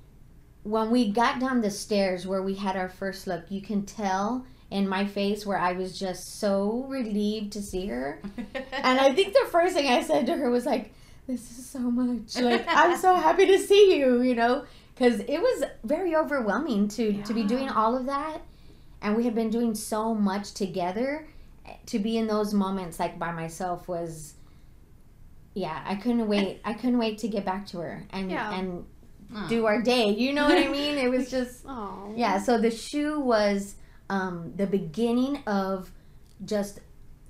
when 0.64 0.92
we 0.92 1.10
got 1.12 1.40
down 1.40 1.62
the 1.62 1.72
stairs 1.72 2.28
where 2.28 2.42
we 2.44 2.56
had 2.56 2.76
our 2.76 2.90
first 2.90 3.26
look, 3.28 3.46
you 3.50 3.62
can 3.62 3.86
tell 3.86 4.46
in 4.70 4.88
my 4.88 5.06
face 5.06 5.46
where 5.46 5.58
I 5.58 5.72
was 5.72 5.98
just 5.98 6.40
so 6.40 6.86
relieved 6.90 7.54
to 7.54 7.62
see 7.62 7.88
her. 7.88 8.22
And 8.84 9.00
I 9.00 9.14
think 9.14 9.34
the 9.34 9.48
first 9.52 9.74
thing 9.74 9.88
I 9.90 10.04
said 10.04 10.26
to 10.28 10.36
her 10.36 10.50
was 10.50 10.66
like, 10.66 10.94
"This 11.30 11.44
is 11.60 11.66
so 11.76 11.80
much. 11.80 12.36
Like 12.42 12.66
I'm 12.68 12.98
so 12.98 13.16
happy 13.16 13.46
to 13.46 13.58
see 13.60 13.98
you," 14.00 14.22
you 14.22 14.36
know, 14.36 14.64
because 14.96 15.20
it 15.22 15.40
was 15.48 15.64
very 15.84 16.16
overwhelming 16.16 16.88
to 16.90 17.22
to 17.24 17.34
be 17.34 17.44
doing 17.44 17.70
all 17.70 17.96
of 17.96 18.06
that, 18.08 18.42
and 19.02 19.16
we 19.16 19.24
had 19.26 19.36
been 19.36 19.50
doing 19.52 19.76
so 19.76 20.16
much 20.16 20.54
together. 20.54 21.28
To 21.86 22.00
be 22.00 22.18
in 22.18 22.26
those 22.26 22.52
moments 22.52 23.00
like 23.00 23.20
by 23.20 23.32
myself 23.32 23.88
was, 23.88 24.34
yeah, 25.54 25.84
I 25.86 25.96
couldn't 25.96 26.28
wait. 26.34 26.62
I 26.66 26.74
couldn't 26.74 26.98
wait 26.98 27.20
to 27.20 27.28
get 27.28 27.46
back 27.46 27.68
to 27.68 27.78
her 27.80 28.06
and 28.10 28.32
Yeah. 28.32 28.54
and 28.58 28.86
Oh. 29.32 29.46
do 29.48 29.68
our 29.68 29.80
day. 29.80 30.10
You 30.10 30.34
know 30.34 30.46
what 30.50 30.58
I 30.58 30.68
mean? 30.80 30.98
It 30.98 31.12
was 31.12 31.30
just 31.30 31.64
Oh. 31.68 32.12
yeah. 32.16 32.40
So 32.42 32.58
the 32.60 32.72
shoe 32.72 33.20
was 33.20 33.76
um, 34.10 34.54
the 34.56 34.66
beginning 34.66 35.44
of 35.46 35.92
just 36.44 36.80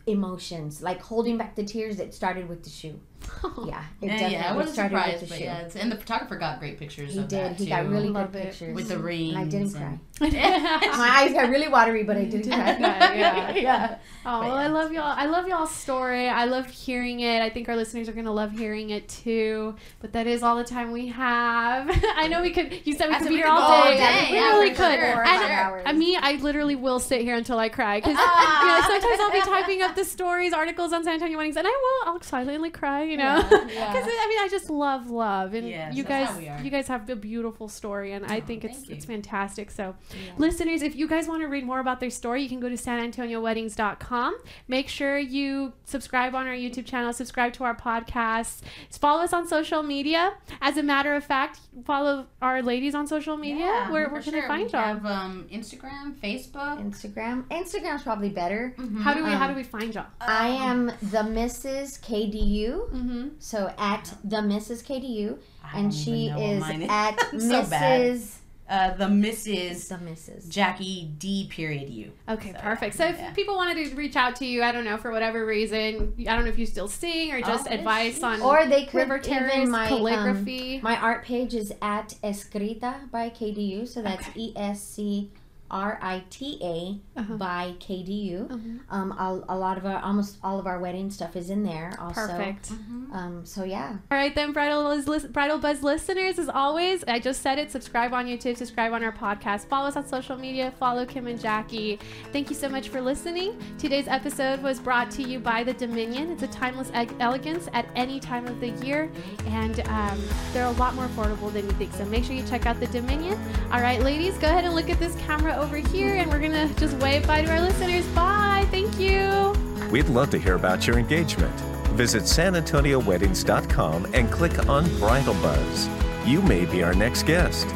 emotions, 0.09 0.81
like 0.81 1.01
holding 1.01 1.37
back 1.37 1.55
the 1.55 1.63
tears. 1.63 1.99
It 1.99 2.13
started 2.13 2.47
with 2.49 2.63
the 2.63 2.69
shoe. 2.69 2.99
Yeah, 3.65 3.83
it 4.01 4.07
Yeah, 4.07 4.11
definitely 4.11 4.33
yeah, 4.37 4.51
I 4.53 4.55
wasn't 4.55 4.73
started 4.73 4.89
surprised, 4.95 5.21
with 5.21 5.21
the 5.21 5.27
but 5.27 5.37
shoe. 5.37 5.43
yeah, 5.43 5.81
and 5.83 5.91
the 5.91 5.95
photographer 5.97 6.35
got 6.37 6.59
great 6.59 6.79
pictures 6.79 7.13
He 7.13 7.19
of 7.19 7.27
did. 7.27 7.39
that 7.39 7.55
He 7.57 7.65
too. 7.65 7.69
got 7.69 7.87
really 7.87 8.09
Love 8.09 8.31
good 8.31 8.43
pictures 8.43 8.75
with 8.75 8.87
the 8.89 8.97
rings. 8.97 9.35
And 9.35 9.41
I 9.41 9.43
didn't 9.45 9.75
and- 9.75 9.75
cry. 9.75 9.99
My 10.97 11.09
eyes 11.21 11.33
got 11.33 11.49
really 11.49 11.67
watery, 11.69 12.03
but 12.03 12.17
I 12.17 12.25
did 12.25 12.45
cry. 12.47 12.77
Yeah. 12.79 13.51
yeah. 13.55 13.97
Oh, 14.25 14.41
well, 14.41 14.51
I 14.53 14.67
love 14.67 14.91
y'all. 14.91 15.03
I 15.03 15.27
love 15.27 15.47
y'all's 15.47 15.73
story. 15.73 16.27
I 16.27 16.43
love 16.45 16.67
hearing 16.67 17.21
it. 17.21 17.41
I 17.41 17.49
think 17.49 17.69
our 17.69 17.75
listeners 17.77 18.09
are 18.09 18.13
gonna 18.13 18.33
love 18.33 18.51
hearing 18.51 18.89
it 18.89 19.07
too. 19.07 19.75
But 20.01 20.11
that 20.13 20.27
is 20.27 20.43
all 20.43 20.57
the 20.57 20.63
time 20.65 20.91
we 20.91 21.07
have. 21.07 21.89
I 22.15 22.27
know 22.27 22.41
we 22.41 22.51
could. 22.51 22.85
You 22.85 22.95
said 22.95 23.09
we 23.09 23.15
I 23.15 23.19
could 23.19 23.29
be 23.29 23.35
here 23.35 23.47
all 23.47 23.83
go 23.83 23.89
day. 23.91 23.97
day, 23.97 24.27
We 24.31 24.37
really 24.39 24.69
could. 24.71 24.99
sure. 24.99 25.25
And 25.25 25.25
Five. 25.25 25.83
I 25.85 25.91
me, 25.93 26.17
I 26.19 26.33
literally 26.33 26.75
will 26.75 26.99
sit 26.99 27.21
here 27.21 27.35
until 27.35 27.57
I 27.59 27.69
cry 27.69 27.99
because 27.99 28.11
you 28.17 28.17
know 28.17 28.81
sometimes 28.87 29.19
I'll 29.21 29.31
be 29.31 29.41
typing 29.41 29.81
up 29.83 29.95
the 29.99 30.05
stories, 30.05 30.53
articles 30.53 30.93
on 30.93 31.03
San 31.03 31.13
Antonio 31.15 31.37
weddings, 31.37 31.57
and 31.57 31.67
I 31.67 31.69
will. 31.83 32.13
I'll 32.13 32.21
silently 32.21 32.69
cry. 32.69 33.03
You 33.03 33.17
know, 33.17 33.41
because 33.49 33.71
Yeah. 33.73 33.93
I 34.23 34.27
mean, 34.29 34.39
I 34.39 34.47
just 34.49 34.69
love 34.69 35.09
love, 35.09 35.53
and 35.53 35.67
Yes, 35.67 35.95
you 35.95 36.03
guys, 36.03 36.27
how 36.29 36.37
we 36.37 36.47
are. 36.47 36.61
you 36.61 36.69
guys 36.69 36.87
have 36.87 37.09
a 37.09 37.15
beautiful 37.15 37.67
story, 37.67 38.13
and 38.13 38.25
I 38.25 38.37
Oh, 38.37 38.41
think 38.41 38.63
it's 38.63 38.87
you. 38.87 38.95
it's 38.95 39.05
fantastic. 39.05 39.71
So, 39.71 39.95
listeners, 40.37 40.81
if 40.81 40.95
you 40.95 41.07
guys 41.07 41.27
want 41.27 41.41
to 41.41 41.47
read 41.47 41.65
more 41.65 41.79
about 41.79 41.99
their 41.99 42.09
story, 42.09 42.41
you 42.43 42.49
can 42.49 42.59
go 42.59 42.69
to 42.69 42.75
sanantonioweddings.com. 42.75 44.37
Make 44.67 44.89
sure 44.89 45.17
you 45.17 45.73
subscribe 45.85 46.35
on 46.35 46.47
our 46.47 46.53
YouTube 46.53 46.85
channel, 46.85 47.13
subscribe 47.13 47.53
to 47.53 47.63
our 47.63 47.75
podcast, 47.75 48.61
follow 48.91 49.23
us 49.23 49.33
on 49.33 49.47
social 49.47 49.83
media. 49.83 50.33
As 50.61 50.77
a 50.77 50.83
matter 50.83 51.13
of 51.15 51.23
fact, 51.23 51.59
follow 51.85 52.27
our 52.41 52.61
ladies 52.61 52.95
on 52.95 53.07
social 53.07 53.37
media. 53.37 53.65
Yeah, 53.65 53.91
where 53.91 54.07
for 54.07 54.13
where 54.13 54.21
can 54.21 54.33
sure. 54.33 54.41
they 54.41 54.47
find 54.47 54.63
we 54.65 54.69
y'all? 54.71 54.81
have 54.81 55.05
um, 55.05 55.47
Instagram, 55.51 56.15
Facebook. 56.23 56.79
Instagram. 56.83 57.43
Instagram's 57.49 58.03
probably 58.03 58.29
better. 58.29 58.75
How 59.01 59.13
do 59.13 59.23
we 59.23 59.29
how 59.31 59.45
um, 59.45 59.51
do 59.51 59.55
we 59.55 59.63
find 59.63 59.78
y'all? 59.83 60.05
I 60.21 60.47
am 60.49 60.87
the 61.01 61.19
Mrs. 61.23 61.99
KDU. 62.01 62.89
Mm-hmm. 62.91 63.27
So 63.39 63.73
at 63.77 64.13
the 64.23 64.37
Mrs. 64.37 64.83
KDU, 64.83 65.37
I 65.63 65.77
and 65.79 65.91
don't 65.91 65.91
she 65.91 66.11
even 66.11 66.35
know 66.35 66.41
what 66.41 66.49
is 66.53 66.59
mine 66.61 66.81
is. 66.83 66.89
at 66.89 67.19
I'm 67.33 67.39
so 67.39 67.63
bad. 67.69 68.01
Mrs. 68.11 68.35
Uh, 68.69 68.93
the 68.97 69.05
Mrs. 69.05 69.87
The 69.89 69.95
Mrs. 69.95 70.47
Jackie 70.47 71.09
D. 71.17 71.47
Period 71.49 71.89
U. 71.89 72.11
Okay, 72.29 72.53
So, 72.53 72.59
perfect. 72.59 72.95
So 72.95 73.05
if 73.05 73.17
yeah. 73.17 73.31
people 73.33 73.55
wanted 73.55 73.89
to 73.89 73.95
reach 73.95 74.15
out 74.15 74.35
to 74.37 74.45
you, 74.45 74.61
I 74.61 74.71
don't 74.71 74.85
know 74.85 74.97
for 74.97 75.09
whatever 75.09 75.43
reason, 75.43 76.13
I 76.19 76.35
don't 76.35 76.43
know 76.43 76.51
if 76.51 76.59
you 76.59 76.67
still 76.67 76.87
sing 76.87 77.31
or 77.31 77.41
just 77.41 77.67
Oh, 77.67 77.73
advice 77.73 78.21
on 78.21 78.41
Or 78.43 78.67
they 78.67 78.85
could 78.85 78.99
river 78.99 79.17
terrace, 79.17 79.55
even 79.55 79.71
my 79.71 79.85
um, 79.89 79.97
calligraphy. 79.97 80.81
my 80.83 80.97
art 80.97 81.25
page 81.25 81.55
is 81.55 81.73
at 81.81 82.13
Escrita 82.23 83.09
by 83.09 83.31
KDU. 83.31 83.87
So 83.87 84.03
that's 84.03 84.27
E 84.35 84.53
S 84.55 84.83
C 84.83 85.31
R 85.71 85.99
I 86.01 86.23
T 86.29 86.59
A 86.63 87.19
Uh-huh. 87.19 87.35
by 87.37 87.73
KDU. 87.79 88.47
Mhm. 88.47 88.79
Um, 88.89 89.13
I'll, 89.17 89.43
a 89.49 89.57
lot 89.57 89.77
of 89.77 89.85
our 89.85 89.99
almost 90.01 90.37
all 90.43 90.59
of 90.59 90.65
our 90.67 90.79
wedding 90.79 91.09
stuff 91.11 91.35
is 91.35 91.49
in 91.49 91.63
there. 91.63 91.93
Also. 91.99 92.21
Perfect. 92.27 92.71
Um, 93.11 93.41
so 93.45 93.63
yeah. 93.63 93.97
All 94.11 94.17
right, 94.17 94.33
then, 94.33 94.51
Bridal 94.53 94.83
Buzz, 94.83 95.07
lis- 95.07 95.25
Bridal 95.25 95.57
Buzz 95.57 95.81
listeners, 95.83 96.37
as 96.39 96.47
always, 96.49 97.03
I 97.07 97.19
just 97.19 97.41
said 97.41 97.57
it. 97.59 97.71
Subscribe 97.71 98.13
on 98.13 98.25
YouTube, 98.27 98.55
subscribe 98.57 98.93
on 98.93 99.03
our 99.03 99.11
podcast, 99.11 99.65
follow 99.67 99.87
us 99.87 99.95
on 99.95 100.07
social 100.07 100.37
media, 100.37 100.71
follow 100.79 101.05
Kim 101.05 101.27
and 101.27 101.39
Jackie. 101.39 101.99
Thank 102.31 102.49
you 102.49 102.55
so 102.55 102.69
much 102.69 102.89
for 102.89 103.01
listening. 103.01 103.59
Today's 103.77 104.07
episode 104.07 104.61
was 104.61 104.79
brought 104.79 105.09
to 105.11 105.23
you 105.23 105.39
by 105.39 105.63
the 105.63 105.73
Dominion. 105.73 106.31
It's 106.31 106.43
a 106.43 106.47
timeless 106.47 106.89
e- 106.91 107.07
elegance 107.19 107.67
at 107.73 107.85
any 107.95 108.19
time 108.19 108.47
of 108.47 108.59
the 108.59 108.69
year, 108.85 109.09
and 109.47 109.79
um, 109.87 110.21
they're 110.53 110.65
a 110.65 110.71
lot 110.71 110.93
more 110.95 111.07
affordable 111.07 111.51
than 111.51 111.65
you 111.65 111.71
think. 111.73 111.93
So 111.93 112.05
make 112.05 112.23
sure 112.23 112.35
you 112.35 112.43
check 112.43 112.65
out 112.65 112.79
the 112.79 112.87
Dominion. 112.87 113.39
All 113.71 113.81
right, 113.81 114.01
ladies, 114.01 114.37
go 114.37 114.47
ahead 114.47 114.65
and 114.65 114.75
look 114.75 114.89
at 114.89 114.99
this 114.99 115.15
camera 115.25 115.53
over 115.59 115.77
here, 115.77 116.15
and 116.15 116.31
we're 116.31 116.39
gonna 116.39 116.73
just 116.75 116.95
wave 116.97 117.27
bye 117.27 117.41
to 117.41 117.51
our 117.51 117.61
listeners. 117.61 118.05
Bye. 118.07 118.65
Thank 118.71 118.99
you. 118.99 119.53
We'd 119.91 120.09
love 120.09 120.29
to 120.31 120.37
hear 120.37 120.55
about 120.55 120.87
your 120.87 120.97
engagement. 120.97 121.53
Visit 121.95 122.23
sanantonioweddings.com 122.23 124.07
and 124.13 124.31
click 124.31 124.69
on 124.69 124.87
Bridal 124.99 125.33
Buzz. 125.35 125.89
You 126.25 126.41
may 126.41 126.65
be 126.65 126.83
our 126.83 126.93
next 126.93 127.23
guest. 127.23 127.67